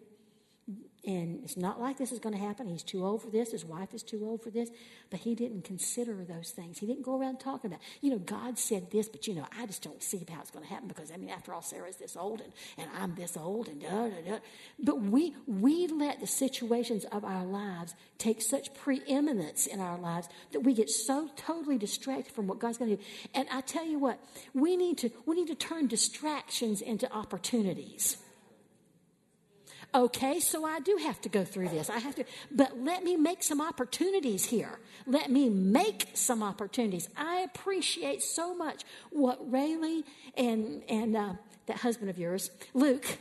[1.06, 2.66] And it's not like this is going to happen.
[2.66, 3.52] He's too old for this.
[3.52, 4.70] His wife is too old for this.
[5.10, 6.78] But he didn't consider those things.
[6.78, 9.66] He didn't go around talking about, you know, God said this, but, you know, I
[9.66, 12.16] just don't see how it's going to happen because, I mean, after all, Sarah's this
[12.16, 14.38] old and, and I'm this old and da, da, da.
[14.78, 20.28] But we, we let the situations of our lives take such preeminence in our lives
[20.52, 23.02] that we get so totally distracted from what God's going to do.
[23.34, 24.18] And I tell you what,
[24.54, 28.16] we need to, we need to turn distractions into opportunities.
[29.94, 31.88] Okay, so I do have to go through this.
[31.88, 34.80] I have to, but let me make some opportunities here.
[35.06, 37.08] Let me make some opportunities.
[37.16, 40.02] I appreciate so much what Rayleigh
[40.36, 41.34] and and uh,
[41.66, 43.18] that husband of yours, Luke,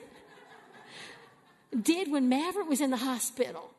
[1.79, 3.69] did when Maverick was in the hospital.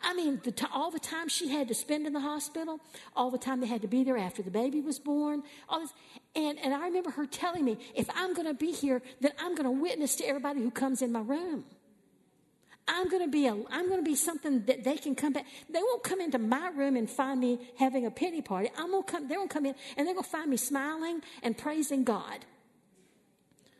[0.00, 2.80] I mean, the t- all the time she had to spend in the hospital,
[3.14, 5.92] all the time they had to be there after the baby was born, all this.
[6.34, 9.54] And, and I remember her telling me, if I'm going to be here, then I'm
[9.54, 11.64] going to witness to everybody who comes in my room.
[12.88, 15.46] I'm going to be a, I'm going to be something that they can come back.
[15.70, 18.70] They won't come into my room and find me having a pity party.
[18.76, 20.56] I'm going to come, they're going to come in and they're going to find me
[20.56, 22.44] smiling and praising God.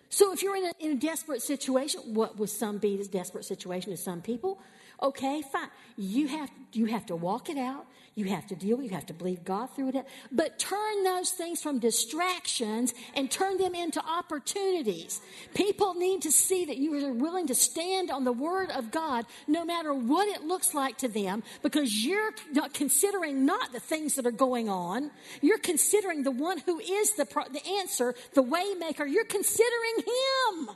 [0.08, 3.44] So if you're in a, in a desperate situation, what would some be a desperate
[3.44, 4.60] situation to some people?
[5.02, 5.68] Okay, fine.
[5.96, 7.86] You have, you have to walk it out.
[8.14, 8.90] You have to deal with it.
[8.90, 10.06] You have to believe God through it.
[10.30, 15.22] But turn those things from distractions and turn them into opportunities.
[15.54, 19.24] People need to see that you are willing to stand on the Word of God
[19.46, 22.32] no matter what it looks like to them because you're
[22.74, 25.10] considering not the things that are going on.
[25.40, 29.10] You're considering the one who is the, the answer, the waymaker.
[29.10, 30.68] You're considering Him.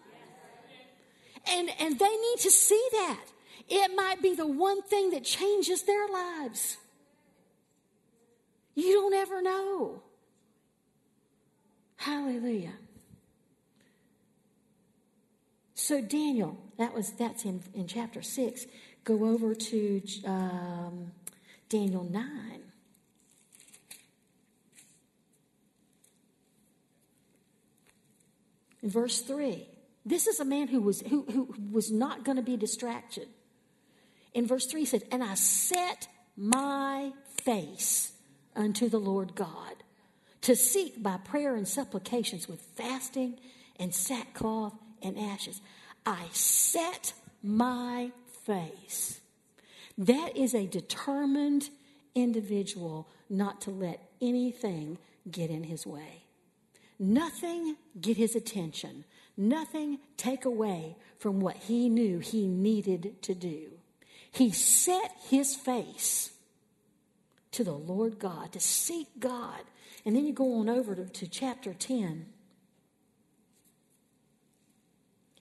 [1.52, 3.24] And, and they need to see that.
[3.68, 6.78] It might be the one thing that changes their lives.
[8.76, 10.02] You don't ever know.
[11.96, 12.74] Hallelujah.
[15.74, 18.66] So Daniel, that was that's in, in chapter six.
[19.02, 21.10] Go over to um,
[21.68, 22.60] Daniel nine.
[28.80, 29.66] In verse three,
[30.04, 33.28] this is a man who was who, who was not going to be distracted
[34.36, 37.12] in verse 3 he said, And I set my
[37.42, 38.12] face
[38.56, 39.74] unto the Lord God
[40.42, 43.38] to seek by prayer and supplications with fasting
[43.78, 45.60] and sackcloth and ashes.
[46.04, 48.12] I set my
[48.44, 49.20] face.
[49.98, 51.68] That is a determined
[52.14, 54.98] individual not to let anything
[55.30, 56.22] get in his way.
[56.98, 59.04] Nothing get his attention.
[59.36, 63.72] Nothing take away from what he knew he needed to do.
[64.30, 66.30] He set his face
[67.56, 69.60] to the Lord God, to seek God.
[70.04, 72.26] And then you go on over to, to chapter 10.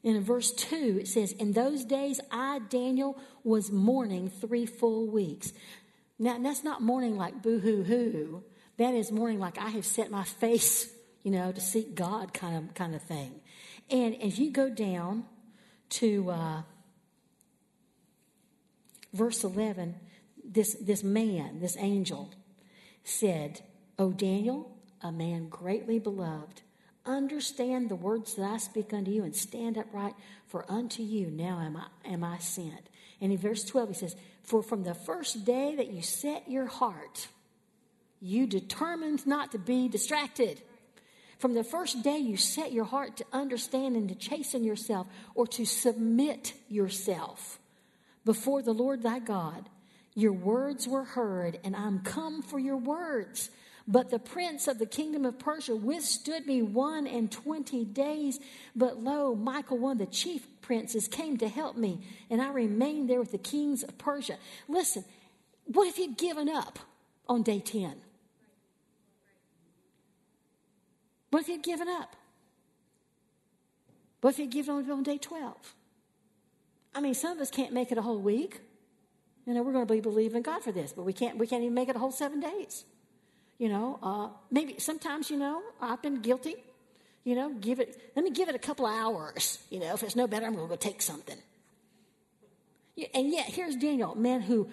[0.03, 5.07] And in verse 2, it says, In those days I, Daniel, was mourning three full
[5.07, 5.51] weeks.
[6.17, 8.43] Now, that's not mourning like boo hoo hoo.
[8.77, 10.89] That is mourning like I have set my face,
[11.23, 13.41] you know, to seek God kind of, kind of thing.
[13.89, 15.25] And if you go down
[15.89, 16.61] to uh,
[19.13, 19.95] verse 11,
[20.47, 22.31] this, this man, this angel,
[23.03, 23.61] said,
[23.97, 26.61] O Daniel, a man greatly beloved,
[27.05, 30.15] understand the words that I speak unto you and stand upright,
[30.47, 32.89] for unto you now am I, am I sent.
[33.21, 36.65] And in verse 12, he says, For from the first day that you set your
[36.65, 37.27] heart,
[38.19, 40.61] you determined not to be distracted.
[41.37, 45.45] From the first day you set your heart to understand and to chasten yourself or
[45.47, 47.59] to submit yourself
[48.23, 49.69] before the Lord thy God.
[50.15, 53.49] Your words were heard, and I'm come for your words.
[53.87, 58.39] But the prince of the kingdom of Persia withstood me one and twenty days.
[58.75, 61.99] But lo, Michael, one of the chief princes, came to help me,
[62.29, 64.37] and I remained there with the kings of Persia.
[64.67, 65.03] Listen,
[65.65, 66.79] what if he'd given up
[67.27, 67.95] on day 10?
[71.29, 72.15] What if he'd given up?
[74.21, 75.75] What if he'd given up on day 12?
[76.95, 78.61] I mean, some of us can't make it a whole week.
[79.45, 81.37] You know, we're going to be believing God for this, but we can't.
[81.37, 82.85] We can't even make it a whole seven days.
[83.57, 86.55] You know, uh, maybe sometimes you know I've been guilty.
[87.23, 88.11] You know, give it.
[88.15, 89.59] Let me give it a couple hours.
[89.69, 91.37] You know, if it's no better, I'm going to go take something.
[93.13, 94.69] And yet, here's Daniel, man who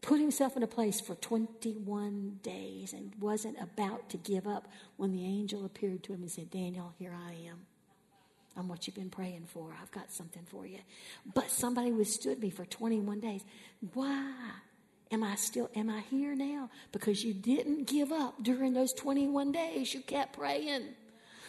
[0.00, 5.12] put himself in a place for 21 days and wasn't about to give up when
[5.12, 7.66] the angel appeared to him and said, Daniel, here I am.
[8.56, 9.74] I'm what you've been praying for.
[9.80, 10.78] I've got something for you.
[11.34, 13.42] But somebody withstood me for 21 days.
[13.92, 14.32] Why?
[15.12, 16.70] Am I still, am I here now?
[16.90, 19.94] Because you didn't give up during those 21 days.
[19.94, 20.94] You kept praying.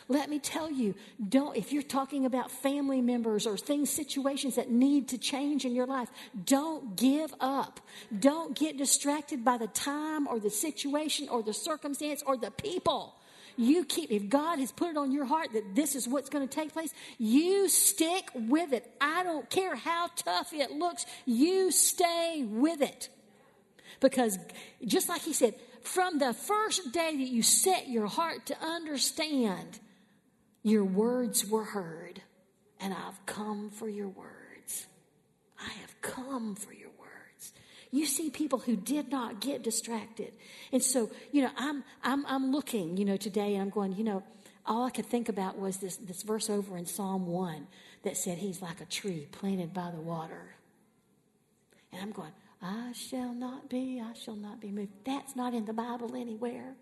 [0.10, 0.96] Let me tell you,
[1.28, 5.76] don't, if you're talking about family members or things, situations that need to change in
[5.76, 6.10] your life,
[6.46, 7.82] don't give up.
[8.18, 13.16] Don't get distracted by the time or the situation or the circumstance or the people.
[13.58, 16.48] You keep, if God has put it on your heart that this is what's going
[16.48, 18.90] to take place, you stick with it.
[19.02, 23.10] I don't care how tough it looks, you stay with it.
[24.00, 24.38] Because
[24.86, 29.80] just like he said, from the first day that you set your heart to understand,
[30.62, 32.22] your words were heard,
[32.80, 34.86] and I've come for your words.
[35.60, 36.77] I have come for.
[37.92, 40.34] You see people who did not get distracted.
[40.72, 44.04] And so, you know, I'm, I'm, I'm looking, you know, today and I'm going, you
[44.04, 44.24] know,
[44.66, 47.68] all I could think about was this, this verse over in Psalm 1
[48.04, 50.56] that said he's like a tree planted by the water.
[51.94, 54.92] And I'm going, I shall not be, I shall not be moved.
[55.06, 56.76] That's not in the Bible anywhere.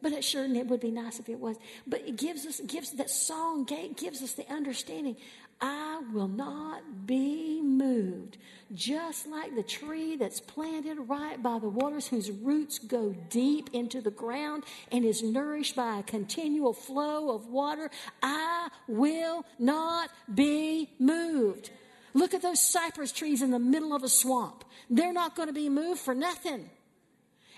[0.00, 1.56] But it sure it would be nice if it was.
[1.86, 5.16] But it gives us gives that song gives us the understanding.
[5.60, 8.38] I will not be moved.
[8.72, 14.00] Just like the tree that's planted right by the waters, whose roots go deep into
[14.00, 17.90] the ground and is nourished by a continual flow of water,
[18.22, 21.70] I will not be moved.
[22.14, 24.64] Look at those cypress trees in the middle of a swamp.
[24.88, 26.70] They're not going to be moved for nothing.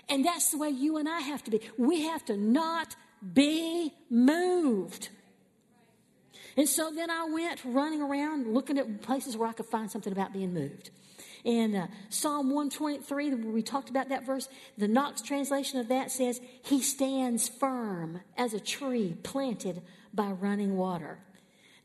[0.09, 1.61] And that's the way you and I have to be.
[1.77, 2.95] We have to not
[3.33, 5.09] be moved.
[6.57, 10.11] And so then I went running around looking at places where I could find something
[10.11, 10.89] about being moved.
[11.43, 16.11] In uh, Psalm 123, where we talked about that verse, the Knox translation of that
[16.11, 19.83] says, He stands firm as a tree planted
[20.13, 21.19] by running water.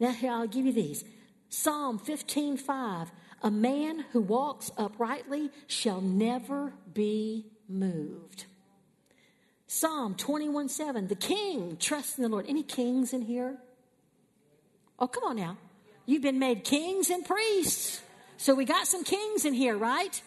[0.01, 1.05] Now, here, I'll give you these.
[1.51, 3.09] Psalm 15:5
[3.43, 8.47] A man who walks uprightly shall never be moved.
[9.66, 12.47] Psalm 21 7 The king trusts in the Lord.
[12.49, 13.59] Any kings in here?
[15.03, 15.57] Oh, come on now.
[16.07, 18.01] You've been made kings and priests.
[18.37, 20.23] So we got some kings in here, right?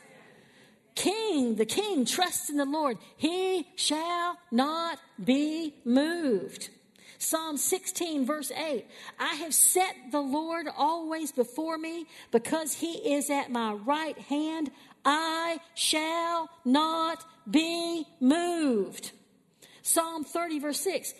[0.96, 2.98] King, the king trusts in the Lord.
[3.16, 6.70] He shall not be moved.
[7.20, 8.86] Psalm 16, verse 8
[9.18, 14.72] I have set the Lord always before me because he is at my right hand.
[15.06, 19.14] I shall not be moved.
[19.82, 21.14] Psalm 30, verse 6.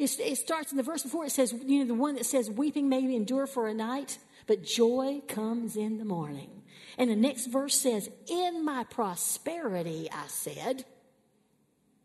[0.00, 1.26] It, starts in the verse before.
[1.26, 4.64] It says, you know, the one that says, weeping may endure for a night, but
[4.64, 6.62] joy comes in the morning.
[6.96, 10.86] And the next verse says, In my prosperity, I said,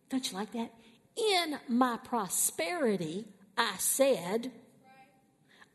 [0.10, 0.74] Don't you like that?
[1.16, 3.26] In my prosperity,
[3.58, 4.52] I said,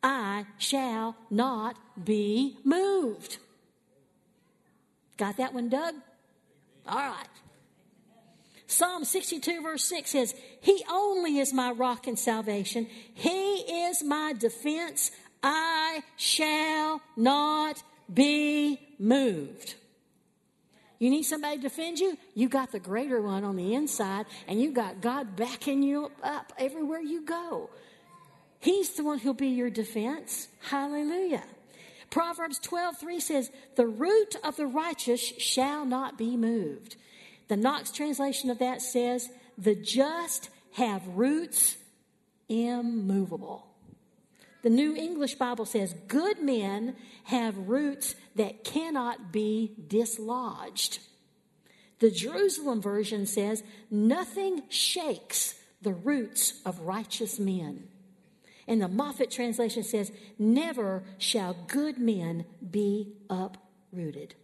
[0.03, 3.39] I shall not be moved.
[5.17, 5.95] Got that one, Doug?
[6.87, 7.29] All right.
[8.71, 12.87] Psalm 62, verse 6 says, He only is my rock and salvation.
[13.15, 13.57] He
[13.89, 15.11] is my defense.
[15.43, 19.75] I shall not be moved.
[21.01, 22.17] You need somebody to defend you?
[22.37, 26.53] You got the greater one on the inside, and you got God backing you up
[26.57, 27.71] everywhere you go.
[28.61, 30.47] He's the one who'll be your defense.
[30.61, 31.43] Hallelujah.
[32.11, 36.95] Proverbs 12, 3 says, The root of the righteous shall not be moved.
[37.51, 39.29] The Knox translation of that says,
[39.59, 41.77] The just have roots
[42.49, 43.67] immovable.
[44.63, 46.95] The New English Bible says, Good men
[47.25, 51.01] have roots that cannot be dislodged.
[51.99, 57.89] The Jerusalem version says, Nothing shakes the roots of righteous men.
[58.69, 64.37] And the Moffatt translation says, Never shall good men be uprooted.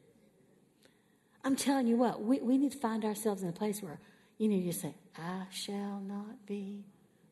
[1.46, 4.00] I'm telling you what, we, we need to find ourselves in a place where,
[4.36, 6.82] you know, you say, I shall not be,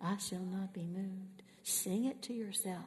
[0.00, 1.42] I shall not be moved.
[1.64, 2.84] Sing it to yourself.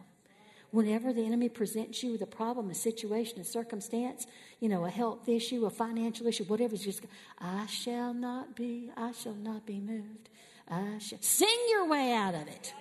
[0.71, 4.25] Whenever the enemy presents you with a problem, a situation, a circumstance,
[4.61, 7.01] you know, a health issue, a financial issue, whatever, it's just,
[7.39, 10.29] I shall not be, I shall not be moved.
[10.71, 11.19] I shall.
[11.21, 12.73] Sing your way out of it.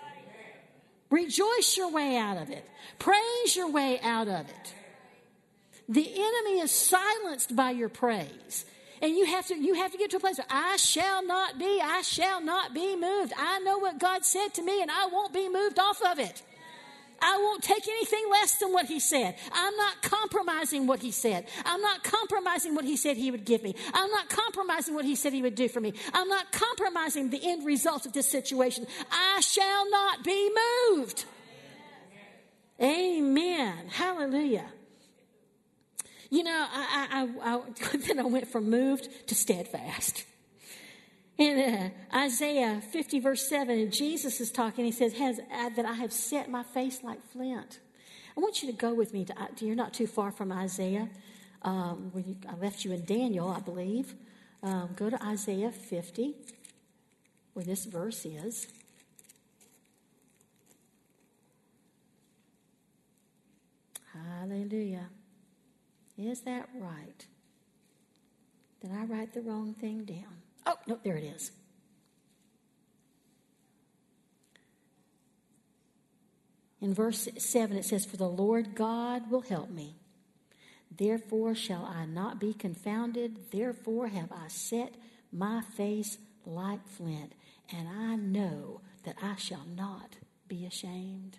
[1.10, 2.64] Rejoice your way out of it.
[3.00, 4.74] Praise your way out of it.
[5.88, 8.64] The enemy is silenced by your praise.
[9.02, 11.58] And you have to you have to get to a place where I shall not
[11.58, 13.32] be, I shall not be moved.
[13.36, 16.42] I know what God said to me and I won't be moved off of it.
[17.20, 19.36] I won't take anything less than what he said.
[19.52, 21.46] I'm not compromising what he said.
[21.64, 23.74] I'm not compromising what he said he would give me.
[23.94, 25.94] I'm not compromising what he said he would do for me.
[26.12, 28.86] I'm not compromising the end result of this situation.
[29.10, 30.50] I shall not be
[30.90, 31.24] moved.
[32.80, 33.88] Amen.
[33.88, 34.66] Hallelujah.
[36.30, 40.24] You know, I, I, I, then I went from moved to steadfast.
[41.38, 44.84] In uh, Isaiah 50, verse 7, Jesus is talking.
[44.84, 47.80] He says, Has, uh, That I have set my face like flint.
[48.36, 49.24] I want you to go with me.
[49.26, 51.08] To, uh, you're not too far from Isaiah.
[51.62, 54.14] Um, you, I left you in Daniel, I believe.
[54.62, 56.34] Um, go to Isaiah 50,
[57.52, 58.66] where this verse is.
[64.12, 65.08] Hallelujah.
[66.18, 67.26] Is that right?
[68.80, 70.42] Did I write the wrong thing down?
[70.64, 71.52] Oh, no, there it is.
[76.80, 79.96] In verse 7, it says, For the Lord God will help me.
[80.96, 83.50] Therefore shall I not be confounded.
[83.50, 84.94] Therefore have I set
[85.32, 87.32] my face like flint,
[87.70, 90.16] and I know that I shall not
[90.48, 91.38] be ashamed.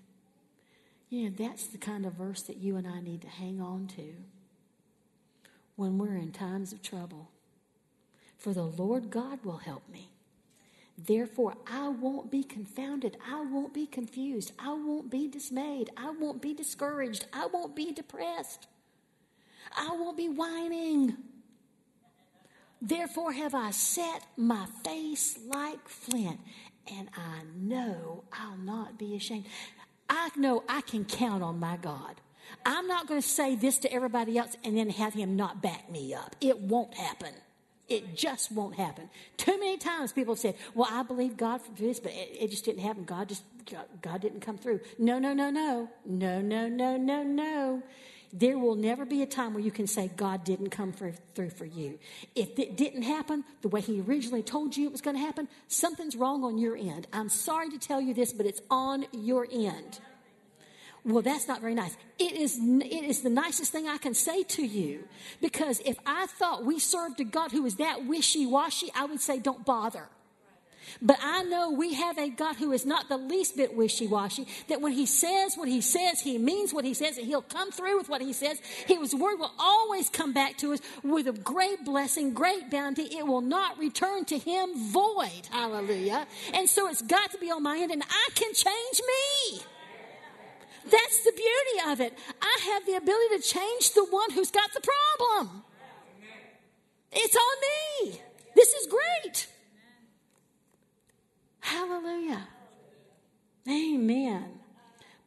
[1.09, 3.88] You know, that's the kind of verse that you and I need to hang on
[3.95, 4.13] to
[5.78, 7.32] when we're in times of trouble.
[8.38, 10.09] For the Lord God will help me.
[10.97, 13.17] Therefore, I won't be confounded.
[13.32, 14.51] I won't be confused.
[14.57, 15.91] I won't be dismayed.
[15.95, 17.28] I won't be discouraged.
[17.32, 18.67] I won't be depressed.
[19.75, 21.15] I won't be whining.
[22.82, 26.39] Therefore, have I set my face like flint,
[26.91, 29.45] and I know I'll not be ashamed.
[30.09, 32.21] I know I can count on my God.
[32.66, 35.89] I'm not going to say this to everybody else and then have him not back
[35.91, 36.36] me up.
[36.41, 37.34] It won't happen.
[37.88, 39.10] It just won't happen.
[39.38, 42.50] Too many times people have said, Well, I believe God for this, but it, it
[42.50, 43.06] just didn't happen.
[43.06, 43.43] God just,
[44.02, 44.82] God, didn't come through.
[45.00, 45.89] No, no, no, no.
[46.06, 47.84] No, no, no, no, no.
[48.34, 51.52] There will never be a time where you can say God didn't come for, through
[51.52, 51.98] for you.
[52.36, 55.48] If it didn't happen the way He originally told you it was going to happen,
[55.70, 57.08] something's wrong on your end.
[57.14, 60.00] I'm sorry to tell you this, but it's on your end.
[61.08, 61.95] Well, that's not very nice.
[62.20, 65.08] It is, it is the nicest thing I can say to you.
[65.41, 69.22] Because if I thought we served a God who was that wishy washy, I would
[69.22, 70.10] say, don't bother.
[71.01, 74.47] But I know we have a God who is not the least bit wishy washy,
[74.68, 77.72] that when He says what He says, He means what He says, and He'll come
[77.72, 78.60] through with what He says.
[78.86, 83.03] His word will always come back to us with a great blessing, great bounty.
[83.03, 85.47] It will not return to Him void.
[85.51, 86.28] Hallelujah.
[86.53, 89.62] And so it's got to be on my end, and I can change me.
[90.90, 92.18] That's the beauty of it.
[92.42, 95.64] I have the ability to change the one who's got the problem.
[97.12, 98.22] It's on me.
[98.56, 99.48] This is great.
[101.60, 102.48] Hallelujah.
[103.70, 104.58] Amen.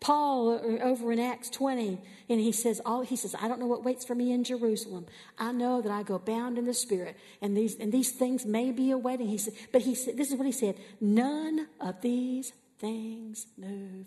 [0.00, 2.00] Paul uh, over in Acts 20,
[2.30, 5.06] and he says, all he says, I don't know what waits for me in Jerusalem.
[5.38, 8.72] I know that I go bound in the spirit, and these and these things may
[8.72, 9.28] be awaiting.
[9.28, 14.06] He said, but he said, this is what he said: None of these things move.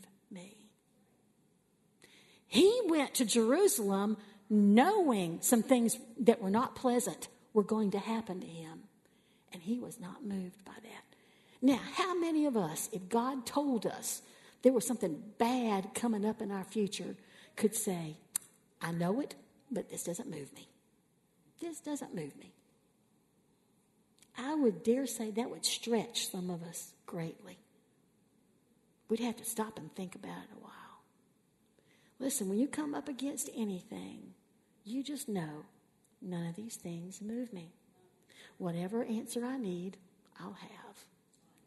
[2.53, 4.15] He went to Jerusalem
[4.47, 8.81] knowing some things that were not pleasant were going to happen to him.
[9.51, 11.15] And he was not moved by that.
[11.63, 14.21] Now, how many of us, if God told us
[14.61, 17.15] there was something bad coming up in our future,
[17.55, 18.17] could say,
[18.79, 19.33] I know it,
[19.71, 20.69] but this doesn't move me?
[21.59, 22.53] This doesn't move me.
[24.37, 27.57] I would dare say that would stretch some of us greatly.
[29.09, 30.82] We'd have to stop and think about it a while.
[32.23, 34.33] Listen, when you come up against anything,
[34.85, 35.65] you just know
[36.21, 37.73] none of these things move me.
[38.57, 39.97] Whatever answer I need,
[40.39, 40.95] I'll have.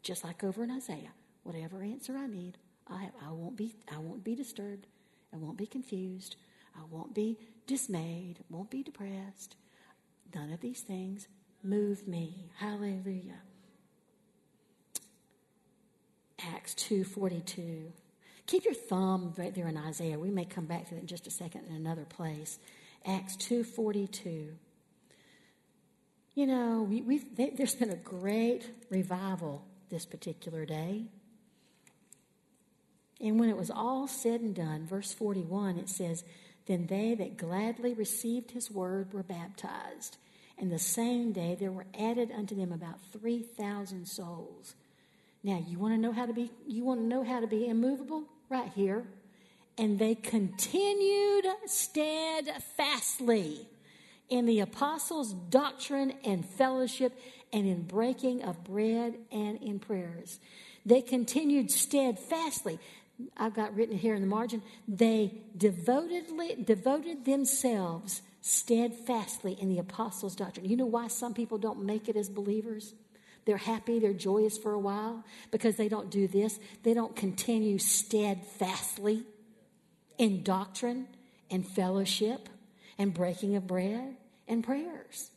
[0.01, 1.11] Just like over in Isaiah,
[1.43, 3.11] whatever answer I need, I have.
[3.23, 4.87] I won't be I won't be disturbed.
[5.31, 6.37] I won't be confused.
[6.75, 7.37] I won't be
[7.67, 8.39] dismayed.
[8.49, 9.55] Won't be depressed.
[10.33, 11.27] None of these things
[11.61, 12.49] move me.
[12.57, 13.41] Hallelujah.
[16.39, 17.91] Acts 2:42
[18.47, 20.17] Keep your thumb right there in Isaiah.
[20.17, 22.59] We may come back to that in just a second in another place.
[23.05, 24.53] Acts 2.42.
[26.33, 31.05] You know, we, have there's been a great revival this particular day.
[33.19, 36.23] And when it was all said and done, verse 41, it says,
[36.67, 40.17] Then they that gladly received his word were baptized.
[40.57, 44.75] And the same day there were added unto them about 3,000 souls.
[45.43, 47.67] Now, you want to know how to be you want to know how to be
[47.67, 48.23] immovable?
[48.49, 49.05] Right here.
[49.77, 53.67] And they continued steadfastly
[54.29, 57.17] in the apostles' doctrine and fellowship
[57.53, 60.39] and in breaking of bread and in prayers.
[60.85, 62.79] They continued steadfastly.
[63.35, 70.35] I've got written here in the margin, they devotedly devoted themselves steadfastly in the apostles'
[70.35, 70.65] doctrine.
[70.65, 72.93] You know why some people don't make it as believers?
[73.47, 76.59] They're happy, they're joyous for a while because they don't do this.
[76.83, 79.23] They don't continue steadfastly
[80.17, 81.07] in doctrine
[81.49, 82.49] and fellowship
[82.97, 84.17] and breaking of bread
[84.49, 85.31] and prayers.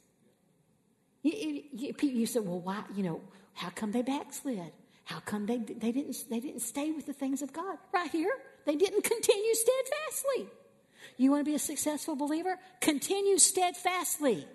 [1.22, 3.20] You, you, you said, well, why, you know,
[3.54, 4.72] how come they backslid?
[5.04, 7.78] How come they, they, didn't, they didn't stay with the things of God?
[7.92, 8.32] Right here,
[8.66, 10.48] they didn't continue steadfastly.
[11.16, 12.58] You want to be a successful believer?
[12.80, 14.48] Continue steadfastly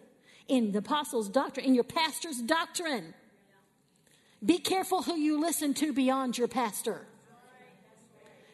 [0.49, 3.14] in the apostles' doctrine, in your pastor's doctrine.
[4.46, 7.08] Be careful who you listen to beyond your pastor.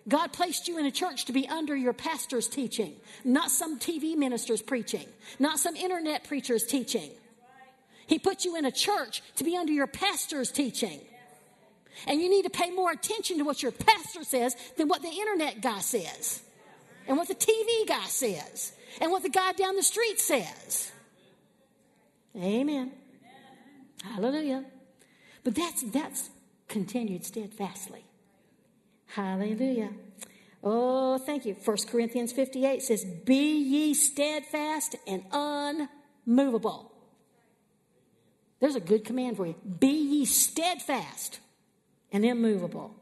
[0.08, 4.16] God placed you in a church to be under your pastor's teaching, not some TV
[4.16, 5.06] minister's preaching,
[5.38, 7.12] not some internet preacher's teaching.
[8.08, 11.00] He put you in a church to be under your pastor's teaching.
[12.08, 15.10] And you need to pay more attention to what your pastor says than what the
[15.10, 16.42] internet guy says,
[17.08, 20.92] and what the TV guy says, and what the guy down the street says.
[22.36, 22.92] Amen.
[24.04, 24.66] Hallelujah.
[25.44, 26.30] But that's that's
[26.68, 28.06] continued steadfastly.
[29.08, 29.90] Hallelujah.
[30.64, 31.56] Oh, thank you.
[31.66, 36.92] 1 Corinthians 58 says, Be ye steadfast and unmovable.
[38.60, 39.56] There's a good command for you.
[39.80, 41.40] Be ye steadfast
[42.12, 42.96] and immovable.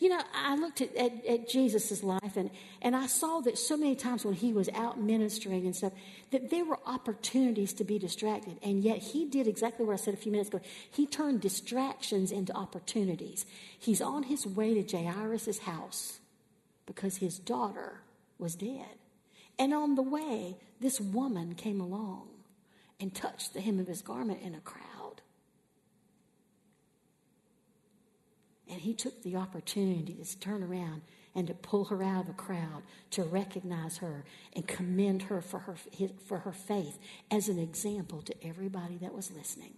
[0.00, 3.76] You know, I looked at, at, at Jesus' life and, and I saw that so
[3.76, 5.92] many times when he was out ministering and stuff,
[6.30, 8.56] that there were opportunities to be distracted.
[8.62, 10.62] And yet he did exactly what I said a few minutes ago.
[10.90, 13.44] He turned distractions into opportunities.
[13.78, 16.18] He's on his way to Jairus' house
[16.86, 18.00] because his daughter
[18.38, 18.96] was dead.
[19.58, 22.26] And on the way, this woman came along
[22.98, 24.89] and touched the hem of his garment in a crowd.
[28.70, 31.02] And he took the opportunity to turn around
[31.34, 35.58] and to pull her out of the crowd, to recognize her and commend her for
[35.60, 35.76] her,
[36.26, 36.98] for her faith
[37.30, 39.74] as an example to everybody that was listening.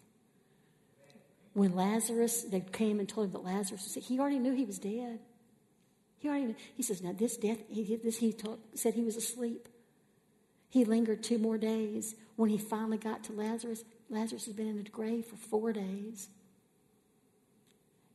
[1.55, 4.65] When Lazarus, they came and told him that Lazarus was sick, he already knew he
[4.65, 5.19] was dead.
[6.19, 6.57] He already knew.
[6.77, 8.35] He says, now this death, he, this, he
[8.75, 9.69] said he was asleep.
[10.71, 12.15] He lingered two more days.
[12.37, 16.29] When he finally got to Lazarus, Lazarus has been in the grave for four days.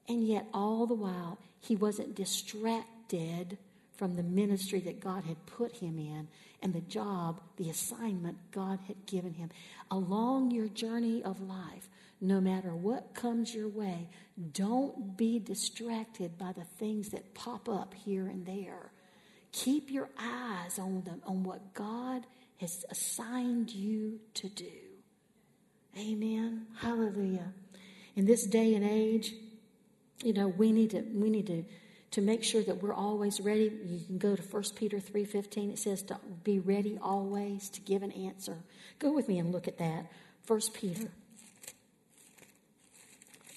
[0.07, 3.57] And yet, all the while, he wasn't distracted
[3.95, 6.27] from the ministry that God had put him in
[6.61, 9.49] and the job, the assignment God had given him.
[9.91, 11.89] Along your journey of life,
[12.19, 14.09] no matter what comes your way,
[14.53, 18.91] don't be distracted by the things that pop up here and there.
[19.51, 22.25] Keep your eyes on, the, on what God
[22.59, 24.65] has assigned you to do.
[25.97, 26.67] Amen.
[26.79, 27.53] Hallelujah.
[28.15, 29.33] In this day and age,
[30.23, 31.63] you know, we need to we need to
[32.11, 33.71] to make sure that we're always ready.
[33.85, 35.71] You can go to 1 Peter 3:15.
[35.71, 38.57] It says to be ready always to give an answer.
[38.99, 40.07] Go with me and look at that.
[40.47, 41.09] 1 Peter.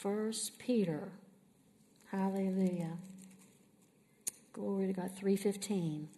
[0.02, 1.12] 1 Peter.
[2.10, 2.98] Hallelujah.
[4.52, 5.12] Glory to God.
[5.16, 6.08] 3:15.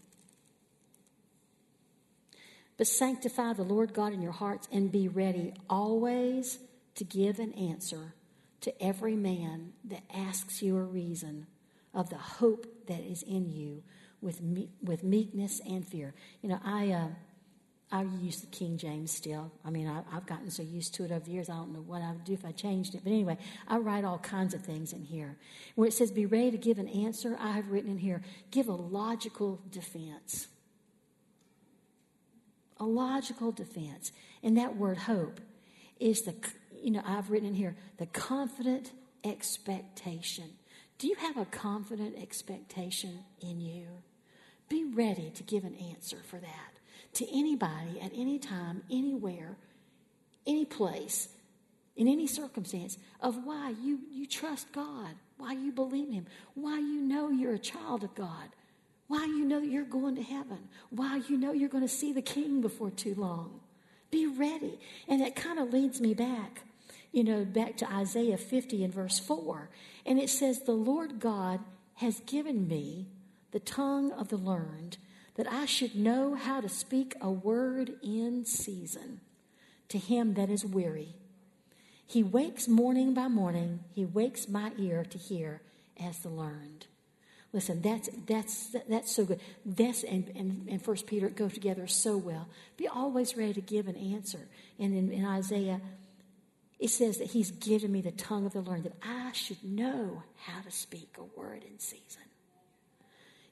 [2.78, 6.58] But sanctify the Lord God in your hearts and be ready always
[6.94, 8.14] to give an answer
[8.62, 11.46] to every man that asks you a reason
[11.94, 13.82] of the hope that is in you
[14.20, 16.14] with me, with meekness and fear.
[16.40, 17.08] You know, I uh,
[17.90, 19.52] I use the King James still.
[19.64, 21.50] I mean, I, have gotten so used to it over the years.
[21.50, 23.02] I don't know what I would do if I changed it.
[23.04, 23.36] But anyway,
[23.68, 25.36] I write all kinds of things in here.
[25.74, 28.68] Where it says, "Be ready to give an answer," I have written in here, "Give
[28.68, 30.46] a logical defense."
[32.78, 35.40] A logical defense, and that word "hope"
[36.00, 36.34] is the
[36.82, 38.92] you know, I've written in here the confident
[39.24, 40.50] expectation.
[40.98, 43.86] Do you have a confident expectation in you?
[44.68, 46.72] Be ready to give an answer for that
[47.14, 49.56] to anybody at any time, anywhere,
[50.46, 51.28] any place,
[51.96, 56.78] in any circumstance of why you, you trust God, why you believe in Him, why
[56.78, 58.48] you know you're a child of God,
[59.08, 62.22] why you know you're going to heaven, why you know you're going to see the
[62.22, 63.60] King before too long.
[64.10, 64.78] Be ready.
[65.08, 66.62] And it kind of leads me back
[67.12, 69.68] you know, back to Isaiah 50 and verse 4.
[70.04, 71.60] And it says, The Lord God
[71.96, 73.06] has given me
[73.52, 74.96] the tongue of the learned,
[75.36, 79.20] that I should know how to speak a word in season
[79.88, 81.14] to him that is weary.
[82.06, 85.62] He wakes morning by morning, he wakes my ear to hear
[86.02, 86.86] as the learned.
[87.52, 89.40] Listen, that's that's that's so good.
[89.64, 92.48] This and, and, and First Peter go together so well.
[92.78, 94.48] Be always ready to give an answer.
[94.78, 95.82] And in, in Isaiah
[96.82, 100.24] it says that He's given me the tongue of the learned, that I should know
[100.46, 102.22] how to speak a word in season.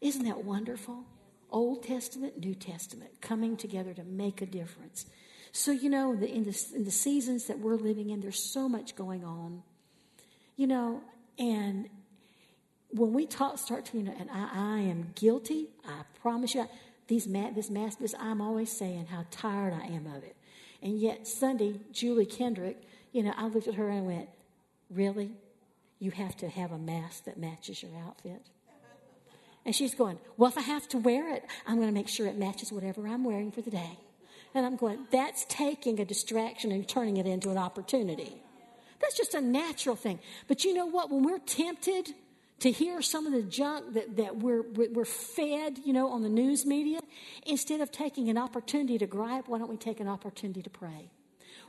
[0.01, 1.05] Isn't that wonderful?
[1.49, 5.07] Old Testament, New Testament, coming together to make a difference.
[5.53, 8.68] So, you know, the, in, the, in the seasons that we're living in, there's so
[8.68, 9.62] much going on.
[10.57, 11.01] You know,
[11.39, 11.89] and
[12.91, 16.66] when we talk, start to, you know, and I, I am guilty, I promise you,
[17.07, 20.37] these ma- this mass I'm always saying how tired I am of it.
[20.83, 22.83] And yet, Sunday, Julie Kendrick,
[23.13, 24.29] you know, I looked at her and I went,
[24.91, 25.31] Really?
[25.99, 28.43] You have to have a mask that matches your outfit?
[29.65, 32.27] And she's going, Well, if I have to wear it, I'm going to make sure
[32.27, 33.99] it matches whatever I'm wearing for the day.
[34.55, 38.43] And I'm going, That's taking a distraction and turning it into an opportunity.
[39.01, 40.19] That's just a natural thing.
[40.47, 41.11] But you know what?
[41.11, 42.11] When we're tempted
[42.61, 46.29] to hear some of the junk that, that we're, we're fed, you know, on the
[46.29, 47.01] news media,
[47.47, 51.11] instead of taking an opportunity to gripe, why don't we take an opportunity to pray?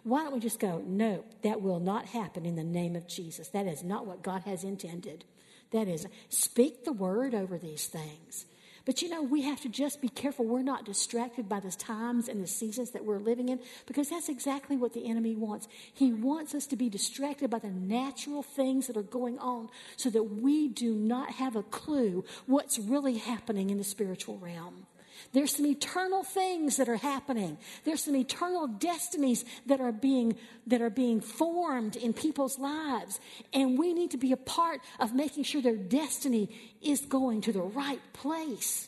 [0.04, 3.50] Why don't we just go, no, that will not happen in the name of Jesus.
[3.50, 5.26] That is not what God has intended.
[5.72, 8.46] That is, speak the word over these things.
[8.84, 12.28] But you know, we have to just be careful we're not distracted by the times
[12.28, 15.68] and the seasons that we're living in because that's exactly what the enemy wants.
[15.94, 20.10] He wants us to be distracted by the natural things that are going on so
[20.10, 24.88] that we do not have a clue what's really happening in the spiritual realm.
[25.34, 27.58] There's some eternal things that are happening.
[27.84, 30.36] There's some eternal destinies that are being
[30.68, 33.20] that are being formed in people's lives.
[33.54, 36.50] And we need to be a part of making sure their destiny
[36.82, 38.88] is going to the right place,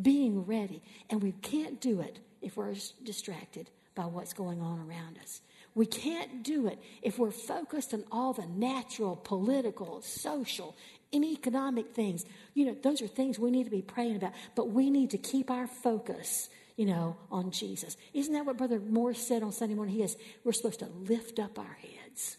[0.00, 0.82] being ready.
[1.10, 2.74] And we can't do it if we're
[3.04, 5.40] distracted by what's going on around us.
[5.74, 10.76] We can't do it if we're focused on all the natural, political, social,
[11.12, 12.24] and economic things.
[12.54, 15.18] You know, those are things we need to be praying about, but we need to
[15.18, 17.96] keep our focus, you know, on Jesus.
[18.14, 19.94] Isn't that what Brother Morris said on Sunday morning?
[19.94, 22.36] He is, we're supposed to lift up our heads,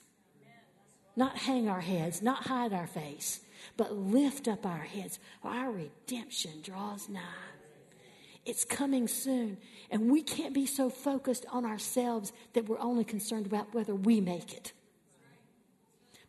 [1.15, 3.41] not hang our heads, not hide our face,
[3.77, 5.19] but lift up our heads.
[5.43, 7.21] Our redemption draws nigh.
[8.45, 9.57] It's coming soon.
[9.89, 14.19] And we can't be so focused on ourselves that we're only concerned about whether we
[14.19, 14.73] make it.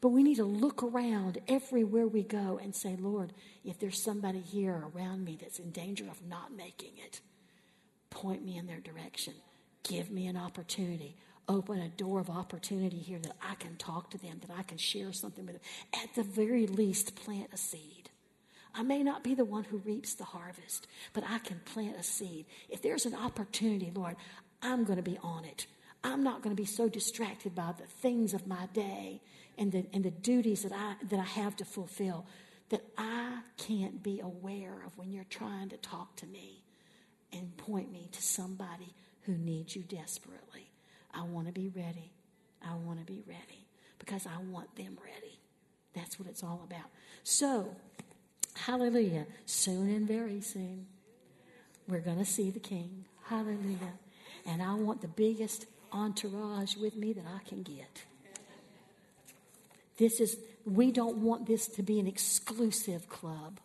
[0.05, 3.33] But we need to look around everywhere we go and say, Lord,
[3.65, 7.23] if there's somebody here around me that's in danger of not making it,
[8.11, 9.33] point me in their direction.
[9.83, 11.17] Give me an opportunity.
[11.49, 14.77] Open a door of opportunity here that I can talk to them, that I can
[14.77, 16.03] share something with them.
[16.03, 18.11] At the very least, plant a seed.
[18.75, 22.03] I may not be the one who reaps the harvest, but I can plant a
[22.03, 22.45] seed.
[22.69, 24.17] If there's an opportunity, Lord,
[24.61, 25.67] I'm going to be on it.
[26.07, 29.23] I'm not going to be so distracted by the things of my day
[29.59, 32.27] and the, and the duties that I, that I have to fulfill
[32.71, 36.63] that I can't be aware of when you're trying to talk to me
[37.33, 40.71] and point me to somebody who needs you desperately.
[41.13, 42.13] I want to be ready.
[42.67, 43.67] I want to be ready
[43.99, 45.39] because I want them ready.
[45.95, 46.87] That's what it's all about.
[47.23, 47.77] So,
[48.55, 49.27] hallelujah.
[49.47, 50.87] Soon and very soon,
[51.87, 53.05] we're going to see the King.
[53.25, 53.95] Hallelujah.
[54.47, 58.05] And I want the biggest entourage with me that I can get.
[59.97, 63.61] This is, we don't want this to be an exclusive club,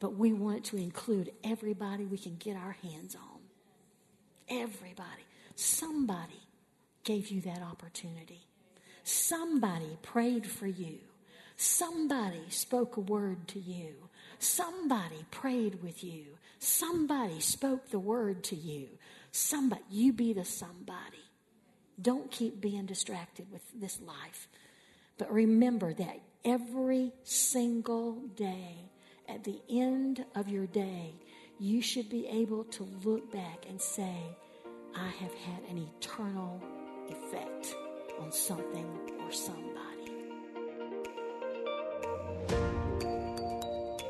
[0.00, 3.40] but we want it to include everybody we can get our hands on.
[4.48, 5.24] Everybody.
[5.54, 6.40] Somebody
[7.04, 8.40] gave you that opportunity.
[9.04, 10.98] Somebody prayed for you.
[11.56, 13.94] Somebody spoke a word to you.
[14.38, 16.24] Somebody prayed with you.
[16.58, 18.88] Somebody spoke the word to you.
[19.32, 21.24] Somebody, you be the somebody.
[22.00, 24.48] Don't keep being distracted with this life.
[25.18, 28.90] But remember that every single day,
[29.28, 31.14] at the end of your day,
[31.58, 34.16] you should be able to look back and say,
[34.94, 36.62] I have had an eternal
[37.08, 37.74] effect
[38.20, 38.86] on something
[39.20, 39.75] or somebody.